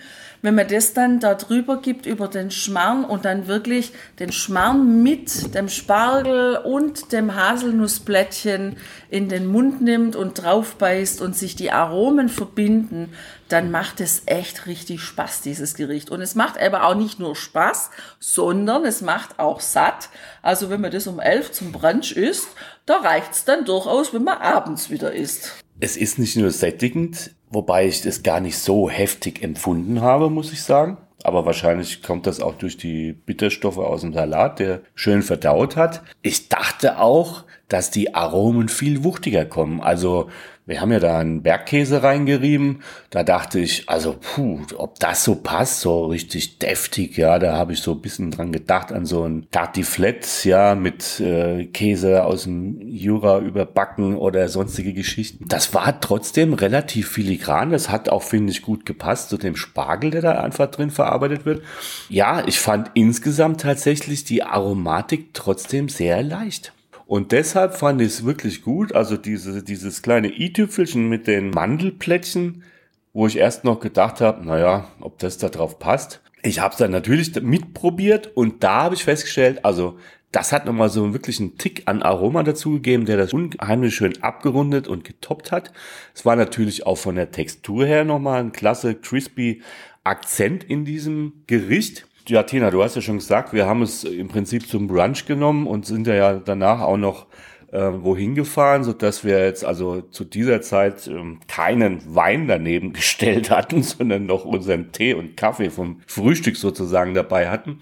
Wenn 0.47 0.55
man 0.55 0.69
das 0.69 0.93
dann 0.93 1.19
da 1.19 1.35
drüber 1.35 1.79
gibt 1.79 2.07
über 2.07 2.29
den 2.29 2.53
Schmarrn 2.53 3.05
und 3.05 3.25
dann 3.25 3.49
wirklich 3.49 3.91
den 4.21 4.31
Schmarrn 4.31 5.03
mit 5.03 5.57
dem 5.57 5.69
Spargel 5.69 6.59
und 6.59 7.11
dem 7.11 7.35
Haselnussblättchen 7.35 8.77
in 9.11 9.29
den 9.29 9.49
Mund 9.49 9.83
nimmt 9.83 10.15
und 10.15 10.41
drauf 10.41 10.77
beißt 10.77 11.21
und 11.21 11.35
sich 11.35 11.57
die 11.57 11.73
Aromen 11.73 12.29
verbinden, 12.29 13.13
dann 13.49 13.73
macht 13.73 14.01
es 14.01 14.23
echt 14.27 14.69
richtig 14.69 15.01
Spaß, 15.01 15.41
dieses 15.41 15.75
Gericht. 15.75 16.11
Und 16.11 16.21
es 16.21 16.37
macht 16.37 16.61
aber 16.61 16.85
auch 16.85 16.95
nicht 16.95 17.19
nur 17.19 17.35
Spaß, 17.35 17.91
sondern 18.21 18.85
es 18.85 19.01
macht 19.01 19.41
auch 19.41 19.59
satt. 19.59 20.11
Also 20.43 20.71
wenn 20.71 20.81
man 20.81 20.93
das 20.93 21.09
um 21.09 21.19
elf 21.19 21.51
zum 21.51 21.73
Brunch 21.73 22.13
isst, 22.13 22.51
da 22.87 22.99
reicht's 22.99 23.45
dann 23.45 23.65
durchaus, 23.65 24.15
wenn 24.15 24.23
man 24.23 24.39
abends 24.39 24.91
wieder 24.91 25.13
isst. 25.13 25.55
Es 25.81 25.97
ist 25.97 26.21
nicht 26.21 26.37
nur 26.37 26.53
sättigend, 26.53 27.33
wobei 27.51 27.87
ich 27.87 28.03
das 28.03 28.23
gar 28.23 28.41
nicht 28.41 28.59
so 28.59 28.91
heftig 28.91 29.43
empfunden 29.43 30.01
habe, 30.01 30.31
muss 30.31 30.53
ich 30.53 30.63
sagen. 30.63 30.99
Aber 31.23 31.45
wahrscheinlich 31.45 32.03
kommt 32.03 32.27
das 32.27 32.41
auch 32.41 32.55
durch 32.55 32.77
die 32.77 33.13
Bitterstoffe 33.13 33.79
aus 33.79 34.03
dem 34.03 34.13
Salat, 34.13 34.61
der 34.61 34.83
schön 34.95 35.23
verdaut 35.23 35.75
hat. 35.75 36.03
Ich 36.23 36.49
dachte 36.49 37.01
auch, 37.01 37.45
dass 37.69 37.91
die 37.91 38.15
Aromen 38.15 38.69
viel 38.69 39.03
wuchtiger 39.03 39.45
kommen. 39.45 39.81
Also 39.81 40.29
wir 40.67 40.81
haben 40.81 40.91
ja 40.91 40.99
da 40.99 41.19
einen 41.19 41.43
Bergkäse 41.43 42.03
reingerieben. 42.03 42.83
Da 43.11 43.23
dachte 43.23 43.61
ich, 43.61 43.89
also 43.89 44.17
puh, 44.21 44.61
ob 44.77 44.99
das 44.99 45.23
so 45.23 45.37
passt, 45.37 45.81
so 45.81 46.07
richtig 46.07 46.59
deftig, 46.59 47.17
ja, 47.17 47.39
da 47.39 47.57
habe 47.57 47.73
ich 47.73 47.81
so 47.81 47.93
ein 47.93 48.01
bisschen 48.01 48.33
dran 48.33 48.51
gedacht 48.51 48.91
an 48.91 49.07
so 49.07 49.23
ein 49.23 49.47
Tartiflette, 49.53 50.49
ja, 50.49 50.75
mit 50.75 51.21
äh, 51.21 51.67
Käse 51.67 52.25
aus 52.25 52.45
dem 52.45 52.81
Jura 52.81 53.39
überbacken 53.39 54.17
oder 54.17 54.49
sonstige 54.49 54.93
Geschichten. 54.93 55.47
Das 55.47 55.73
war 55.73 56.01
trotzdem 56.01 56.53
relativ 56.53 57.11
filigran. 57.11 57.71
Das 57.71 57.89
hat 57.89 58.09
auch, 58.09 58.25
finde 58.25 58.51
ich, 58.51 58.63
gut 58.63 58.85
gepasst 58.85 59.29
zu 59.29 59.39
dem 59.39 59.55
Spargel, 59.55 60.11
der 60.11 60.23
da 60.23 60.33
einfach 60.41 60.69
drin 60.69 60.91
verarbeitet 60.91 61.47
wird. 61.47 61.63
Ja, 62.09 62.45
ich 62.45 62.59
fand 62.59 62.91
insgesamt 62.95 63.61
tatsächlich 63.61 64.25
die 64.25 64.43
Aromatik 64.43 65.33
trotzdem 65.33 65.89
sehr 65.89 66.25
leicht. 66.25 66.73
Und 67.07 67.31
deshalb 67.31 67.75
fand 67.77 68.01
ich 68.01 68.09
es 68.09 68.25
wirklich 68.25 68.63
gut. 68.63 68.95
Also 68.95 69.17
diese, 69.17 69.63
dieses 69.63 70.03
kleine 70.03 70.29
i-Tüpfelchen 70.29 71.09
mit 71.09 71.27
den 71.29 71.51
Mandelplättchen, 71.51 72.65
wo 73.13 73.27
ich 73.27 73.39
erst 73.39 73.65
noch 73.65 73.81
gedacht 73.81 74.21
habe, 74.21 74.45
naja, 74.45 74.89
ob 75.01 75.19
das 75.21 75.39
da 75.39 75.49
drauf 75.49 75.79
passt. 75.79 76.21
Ich 76.43 76.61
habe 76.61 76.73
es 76.73 76.79
dann 76.79 76.91
natürlich 76.91 77.41
mitprobiert 77.41 78.37
und 78.37 78.63
da 78.63 78.83
habe 78.83 78.95
ich 78.95 79.05
festgestellt, 79.05 79.65
also 79.65 79.99
das 80.33 80.53
hat 80.53 80.67
nochmal 80.67 80.91
so 80.91 81.13
wirklich 81.15 81.41
einen 81.41 81.57
Tick 81.57 81.85
an 81.87 82.03
Aroma 82.03 82.43
dazugegeben, 82.43 83.07
der 83.07 83.17
das 83.17 83.33
unheimlich 83.33 83.95
schön 83.95 84.23
abgerundet 84.23 84.87
und 84.87 85.05
getoppt 85.05 85.51
hat. 85.51 85.73
Es 86.15 86.27
war 86.27 86.37
natürlich 86.37 86.85
auch 86.85 86.99
von 86.99 87.15
der 87.15 87.31
Textur 87.31 87.87
her 87.87 88.05
nochmal 88.05 88.41
ein 88.41 88.53
klasse 88.53 88.95
crispy 88.95 89.63
Akzent 90.05 90.63
in 90.65 90.85
diesem 90.85 91.45
Gericht 91.47 92.07
ja, 92.29 92.43
Tina, 92.43 92.71
du 92.71 92.83
hast 92.83 92.97
ja 92.97 93.03
schon 93.03 93.19
gesagt, 93.19 93.53
wir 93.53 93.67
haben 93.67 93.83
es 93.83 94.05
im 94.05 94.29
Prinzip 94.29 94.69
zum 94.69 94.87
Brunch 94.87 95.27
genommen 95.27 95.67
und 95.67 95.87
sind 95.87 96.07
ja 96.07 96.35
danach 96.35 96.81
auch 96.81 96.97
noch 96.97 97.27
äh, 97.73 97.91
wohin 97.93 98.35
gefahren, 98.35 98.85
so 98.85 98.93
dass 98.93 99.25
wir 99.25 99.45
jetzt 99.45 99.65
also 99.65 100.01
zu 100.01 100.25
dieser 100.25 100.61
Zeit 100.63 101.07
ähm, 101.09 101.41
keinen 101.49 102.15
Wein 102.15 102.49
daneben 102.49 102.93
gestellt 102.95 103.51
hatten, 103.51 103.83
sondern 103.83 104.27
noch 104.27 104.45
unseren 104.45 104.93
Tee 104.93 105.15
und 105.15 105.37
Kaffee 105.37 105.71
vom 105.71 106.01
Frühstück 106.07 106.57
sozusagen 106.57 107.15
dabei 107.15 107.49
hatten. 107.49 107.81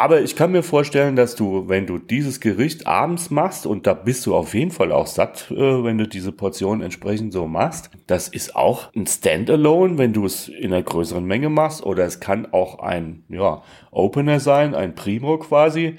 Aber 0.00 0.20
ich 0.20 0.36
kann 0.36 0.52
mir 0.52 0.62
vorstellen, 0.62 1.16
dass 1.16 1.34
du, 1.34 1.68
wenn 1.68 1.88
du 1.88 1.98
dieses 1.98 2.38
Gericht 2.38 2.86
abends 2.86 3.30
machst, 3.30 3.66
und 3.66 3.88
da 3.88 3.94
bist 3.94 4.26
du 4.26 4.36
auf 4.36 4.54
jeden 4.54 4.70
Fall 4.70 4.92
auch 4.92 5.08
satt, 5.08 5.50
äh, 5.50 5.56
wenn 5.56 5.98
du 5.98 6.06
diese 6.06 6.30
Portion 6.30 6.82
entsprechend 6.82 7.32
so 7.32 7.48
machst, 7.48 7.90
das 8.06 8.28
ist 8.28 8.54
auch 8.54 8.94
ein 8.94 9.08
Standalone, 9.08 9.98
wenn 9.98 10.12
du 10.12 10.24
es 10.24 10.46
in 10.48 10.72
einer 10.72 10.84
größeren 10.84 11.24
Menge 11.24 11.48
machst, 11.48 11.84
oder 11.84 12.04
es 12.04 12.20
kann 12.20 12.46
auch 12.52 12.78
ein, 12.78 13.24
ja, 13.28 13.64
Opener 13.90 14.38
sein, 14.38 14.76
ein 14.76 14.94
Primo 14.94 15.36
quasi 15.38 15.96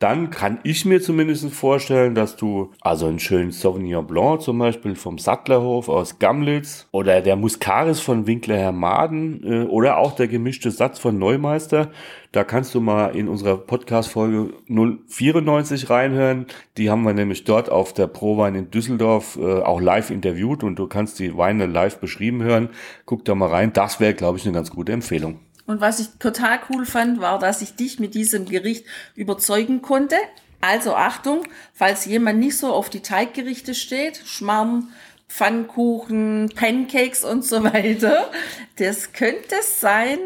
dann 0.00 0.30
kann 0.30 0.60
ich 0.62 0.86
mir 0.86 1.02
zumindest 1.02 1.50
vorstellen, 1.52 2.14
dass 2.14 2.34
du 2.36 2.72
also 2.80 3.06
einen 3.06 3.18
schönen 3.18 3.52
Sauvignon 3.52 4.06
Blanc 4.06 4.40
zum 4.40 4.58
Beispiel 4.58 4.96
vom 4.96 5.18
Sattlerhof 5.18 5.90
aus 5.90 6.18
Gamlitz 6.18 6.88
oder 6.90 7.20
der 7.20 7.36
Muscaris 7.36 8.00
von 8.00 8.26
Winkler 8.26 8.56
Hermaden 8.56 9.44
äh, 9.44 9.66
oder 9.66 9.98
auch 9.98 10.12
der 10.12 10.26
gemischte 10.26 10.70
Satz 10.70 10.98
von 10.98 11.18
Neumeister, 11.18 11.90
da 12.32 12.44
kannst 12.44 12.74
du 12.74 12.80
mal 12.80 13.08
in 13.14 13.28
unserer 13.28 13.58
Podcast-Folge 13.58 14.54
094 14.68 15.90
reinhören. 15.90 16.46
Die 16.78 16.88
haben 16.88 17.02
wir 17.02 17.12
nämlich 17.12 17.44
dort 17.44 17.70
auf 17.70 17.92
der 17.92 18.06
Prowein 18.06 18.54
in 18.54 18.70
Düsseldorf 18.70 19.36
äh, 19.36 19.60
auch 19.60 19.80
live 19.80 20.10
interviewt 20.10 20.64
und 20.64 20.76
du 20.78 20.86
kannst 20.86 21.18
die 21.18 21.36
Weine 21.36 21.66
live 21.66 21.98
beschrieben 21.98 22.42
hören. 22.42 22.70
Guck 23.04 23.26
da 23.26 23.34
mal 23.34 23.48
rein. 23.48 23.74
Das 23.74 24.00
wäre, 24.00 24.14
glaube 24.14 24.38
ich, 24.38 24.46
eine 24.46 24.54
ganz 24.54 24.70
gute 24.70 24.92
Empfehlung. 24.92 25.40
Und 25.70 25.80
was 25.80 26.00
ich 26.00 26.08
total 26.18 26.58
cool 26.68 26.84
fand, 26.84 27.20
war, 27.20 27.38
dass 27.38 27.62
ich 27.62 27.76
dich 27.76 28.00
mit 28.00 28.16
diesem 28.16 28.44
Gericht 28.44 28.84
überzeugen 29.14 29.82
konnte. 29.82 30.16
Also 30.60 30.96
Achtung, 30.96 31.44
falls 31.72 32.06
jemand 32.06 32.40
nicht 32.40 32.58
so 32.58 32.72
auf 32.72 32.90
die 32.90 33.02
Teiggerichte 33.02 33.76
steht, 33.76 34.20
Schmarrn, 34.26 34.88
Pfannkuchen, 35.28 36.50
Pancakes 36.56 37.22
und 37.22 37.44
so 37.44 37.62
weiter, 37.62 38.32
das 38.78 39.12
könnte 39.12 39.54
sein, 39.62 40.18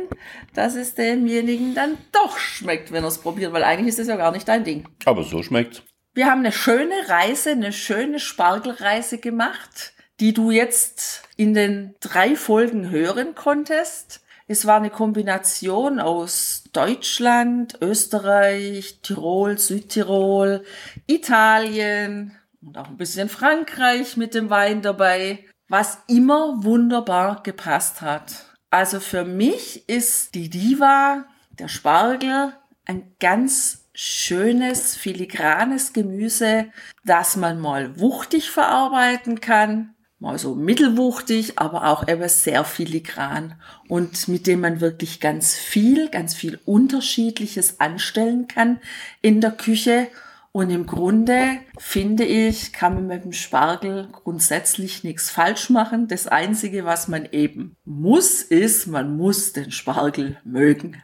dass 0.55 0.77
es 0.77 0.95
demjenigen 0.95 1.75
dann 1.75 1.99
doch 2.11 2.39
schmeckt, 2.39 2.91
wenn 2.91 3.05
er 3.05 3.09
es 3.09 3.19
probiert, 3.19 3.53
weil 3.53 3.65
eigentlich 3.65 3.89
ist 3.89 3.99
das 3.99 4.09
ja 4.09 4.17
gar 4.17 4.33
nicht 4.33 4.49
dein 4.49 4.65
Ding. 4.65 4.89
Aber 5.05 5.25
so 5.25 5.43
schmeckt's. 5.43 5.83
Wir 6.15 6.25
haben 6.31 6.41
eine 6.41 6.53
schöne 6.53 6.95
Reise, 7.09 7.51
eine 7.51 7.75
schöne 7.75 8.19
Spargelreise 8.19 9.19
gemacht, 9.19 9.93
die 10.21 10.33
du 10.33 10.51
jetzt 10.51 11.23
in 11.37 11.53
den 11.53 11.97
drei 12.01 12.35
Folgen 12.35 12.89
hören 12.89 13.35
konntest. 13.35 14.24
Es 14.47 14.67
war 14.67 14.77
eine 14.77 14.91
Kombination 14.91 15.99
aus 16.01 16.65
Deutschland, 16.73 17.79
Österreich, 17.81 19.01
Tirol, 19.01 19.59
Südtirol, 19.59 20.65
Italien 21.07 22.37
und 22.61 22.77
auch 22.77 22.89
ein 22.89 22.99
bisschen 22.99 23.31
Frankreich 23.31 24.19
mit 24.19 24.35
dem 24.35 24.51
Wein 24.51 24.83
dabei, 24.83 25.45
was 25.69 25.99
immer 26.09 26.63
wunderbar 26.63 27.43
gepasst 27.43 28.03
hat. 28.03 28.55
Also 28.69 29.01
für 29.01 29.25
mich 29.25 29.89
ist 29.89 30.35
die 30.35 30.51
Diva, 30.51 31.25
der 31.59 31.69
Spargel, 31.69 32.53
ein 32.85 33.15
ganz 33.21 33.89
schönes, 33.95 34.97
filigranes 34.97 35.95
Gemüse, 35.95 36.67
das 37.05 37.37
man 37.37 37.61
mal 37.61 37.99
wuchtig 37.99 38.51
verarbeiten 38.51 39.41
kann, 39.41 39.94
mal 40.25 40.39
so 40.39 40.55
mittelwuchtig, 40.55 41.59
aber 41.59 41.87
auch 41.87 42.09
eben 42.09 42.29
sehr 42.29 42.65
filigran 42.65 43.55
und 43.89 44.27
mit 44.27 44.47
dem 44.47 44.61
man 44.61 44.81
wirklich 44.81 45.21
ganz 45.21 45.55
viel, 45.55 46.09
ganz 46.09 46.35
viel 46.35 46.59
Unterschiedliches 46.65 47.79
anstellen 47.79 48.49
kann 48.49 48.81
in 49.21 49.41
der 49.41 49.53
Küche. 49.53 50.09
Und 50.51 50.71
im 50.71 50.87
Grunde 50.87 51.59
finde 51.79 52.25
ich, 52.25 52.73
kann 52.73 52.95
man 52.95 53.07
mit 53.09 53.25
dem 53.25 53.33
Spargel 53.33 54.09
grundsätzlich 54.13 55.05
nichts 55.05 55.29
falsch 55.29 55.69
machen. 55.69 56.09
Das 56.09 56.27
Einzige, 56.27 56.85
was 56.85 57.07
man 57.09 57.29
eben 57.31 57.77
muss, 57.85 58.41
ist, 58.41 58.87
man 58.87 59.17
muss 59.17 59.53
den 59.53 59.73
Spargel 59.73 60.39
mögen. 60.45 61.03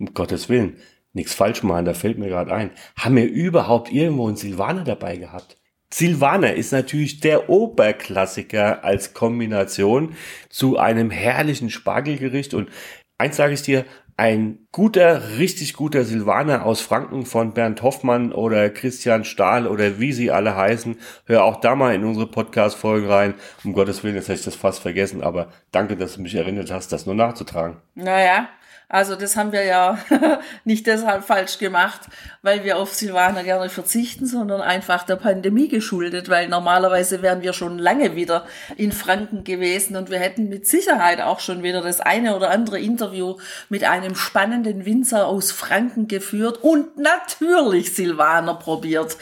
um 0.00 0.14
Gottes 0.14 0.48
Willen, 0.48 0.78
nichts 1.12 1.34
falsch 1.34 1.62
machen, 1.62 1.84
da 1.84 1.94
fällt 1.94 2.18
mir 2.18 2.28
gerade 2.28 2.52
ein. 2.52 2.70
Haben 2.96 3.16
wir 3.16 3.30
überhaupt 3.30 3.92
irgendwo 3.92 4.26
einen 4.26 4.36
Silvaner 4.36 4.84
dabei 4.84 5.16
gehabt? 5.16 5.58
Silvaner 5.92 6.54
ist 6.54 6.72
natürlich 6.72 7.20
der 7.20 7.48
Oberklassiker 7.48 8.84
als 8.84 9.14
Kombination 9.14 10.14
zu 10.48 10.78
einem 10.78 11.10
herrlichen 11.10 11.70
Spargelgericht. 11.70 12.54
Und 12.54 12.68
eins 13.16 13.36
sage 13.36 13.54
ich 13.54 13.62
dir, 13.62 13.84
ein 14.18 14.66
guter, 14.72 15.38
richtig 15.38 15.74
guter 15.74 16.04
Silvaner 16.04 16.66
aus 16.66 16.80
Franken 16.80 17.24
von 17.24 17.54
Bernd 17.54 17.82
Hoffmann 17.82 18.32
oder 18.32 18.68
Christian 18.68 19.24
Stahl 19.24 19.68
oder 19.68 20.00
wie 20.00 20.12
sie 20.12 20.32
alle 20.32 20.56
heißen. 20.56 20.96
Hör 21.26 21.44
auch 21.44 21.60
da 21.60 21.76
mal 21.76 21.94
in 21.94 22.04
unsere 22.04 22.26
Podcast-Folgen 22.26 23.08
rein. 23.08 23.34
Um 23.62 23.72
Gottes 23.72 24.02
Willen, 24.02 24.16
jetzt 24.16 24.28
hätte 24.28 24.40
ich 24.40 24.44
das 24.44 24.56
fast 24.56 24.80
vergessen, 24.80 25.22
aber 25.22 25.52
danke, 25.70 25.96
dass 25.96 26.16
du 26.16 26.22
mich 26.22 26.34
erinnert 26.34 26.72
hast, 26.72 26.90
das 26.92 27.06
nur 27.06 27.14
nachzutragen. 27.14 27.76
Naja, 27.94 28.48
also 28.90 29.16
das 29.16 29.36
haben 29.36 29.52
wir 29.52 29.64
ja 29.64 29.98
nicht 30.64 30.86
deshalb 30.86 31.24
falsch 31.24 31.58
gemacht, 31.58 32.00
weil 32.40 32.64
wir 32.64 32.78
auf 32.78 32.94
Silvaner 32.94 33.44
gerne 33.44 33.68
verzichten, 33.68 34.24
sondern 34.24 34.62
einfach 34.62 35.04
der 35.04 35.16
Pandemie 35.16 35.68
geschuldet, 35.68 36.30
weil 36.30 36.48
normalerweise 36.48 37.20
wären 37.20 37.42
wir 37.42 37.52
schon 37.52 37.78
lange 37.78 38.16
wieder 38.16 38.46
in 38.78 38.92
Franken 38.92 39.44
gewesen 39.44 39.94
und 39.96 40.10
wir 40.10 40.18
hätten 40.18 40.48
mit 40.48 40.66
Sicherheit 40.66 41.20
auch 41.20 41.40
schon 41.40 41.62
wieder 41.62 41.82
das 41.82 42.00
eine 42.00 42.34
oder 42.34 42.50
andere 42.50 42.80
Interview 42.80 43.36
mit 43.68 43.84
einem 43.84 44.14
spannenden 44.14 44.86
Winzer 44.86 45.26
aus 45.26 45.52
Franken 45.52 46.08
geführt 46.08 46.58
und 46.62 46.96
natürlich 46.96 47.94
Silvaner 47.94 48.54
probiert 48.54 49.18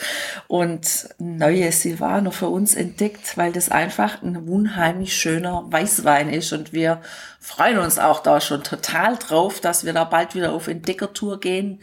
und 0.46 1.08
neue 1.18 1.72
Silvaner 1.72 2.30
für 2.30 2.48
uns 2.48 2.76
entdeckt, 2.76 3.36
weil 3.36 3.50
das 3.50 3.70
einfach 3.70 4.22
ein 4.22 4.36
unheimlich 4.36 5.16
schöner 5.16 5.64
Weißwein 5.66 6.30
ist 6.30 6.52
und 6.52 6.72
wir 6.72 7.00
freuen 7.46 7.78
uns 7.78 7.98
auch 7.98 8.20
da 8.20 8.40
schon 8.40 8.64
total 8.64 9.16
drauf, 9.16 9.55
dass 9.64 9.84
wir 9.84 9.92
da 9.92 10.04
bald 10.04 10.34
wieder 10.34 10.52
auf 10.52 10.68
Entdeckertour 10.68 11.40
gehen 11.40 11.80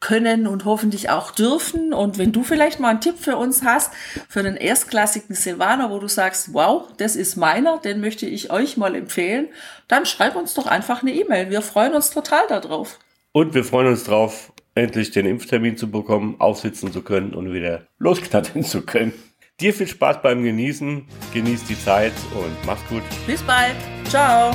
können 0.00 0.46
und 0.46 0.64
hoffentlich 0.64 1.10
auch 1.10 1.30
dürfen. 1.30 1.92
Und 1.92 2.18
wenn 2.18 2.32
du 2.32 2.42
vielleicht 2.42 2.80
mal 2.80 2.90
einen 2.90 3.00
Tipp 3.00 3.16
für 3.18 3.36
uns 3.36 3.62
hast, 3.62 3.92
für 4.28 4.40
einen 4.40 4.56
erstklassigen 4.56 5.34
Silvaner, 5.34 5.90
wo 5.90 5.98
du 5.98 6.08
sagst, 6.08 6.52
wow, 6.52 6.84
das 6.98 7.16
ist 7.16 7.36
meiner, 7.36 7.78
den 7.78 8.00
möchte 8.00 8.26
ich 8.26 8.50
euch 8.50 8.76
mal 8.76 8.94
empfehlen, 8.94 9.48
dann 9.88 10.06
schreib 10.06 10.36
uns 10.36 10.54
doch 10.54 10.66
einfach 10.66 11.02
eine 11.02 11.12
E-Mail. 11.12 11.50
Wir 11.50 11.62
freuen 11.62 11.94
uns 11.94 12.10
total 12.10 12.46
darauf. 12.48 12.98
Und 13.32 13.54
wir 13.54 13.64
freuen 13.64 13.88
uns 13.88 14.04
drauf, 14.04 14.52
endlich 14.74 15.10
den 15.10 15.26
Impftermin 15.26 15.76
zu 15.76 15.90
bekommen, 15.90 16.36
aufsitzen 16.38 16.92
zu 16.92 17.02
können 17.02 17.34
und 17.34 17.52
wieder 17.52 17.86
losknattern 17.98 18.64
zu 18.64 18.82
können. 18.82 19.12
Dir 19.60 19.72
viel 19.72 19.88
Spaß 19.88 20.20
beim 20.22 20.42
Genießen, 20.44 21.06
genieß 21.32 21.64
die 21.64 21.78
Zeit 21.78 22.12
und 22.34 22.54
mach's 22.66 22.86
gut. 22.90 23.02
Bis 23.26 23.42
bald. 23.42 23.76
Ciao. 24.08 24.54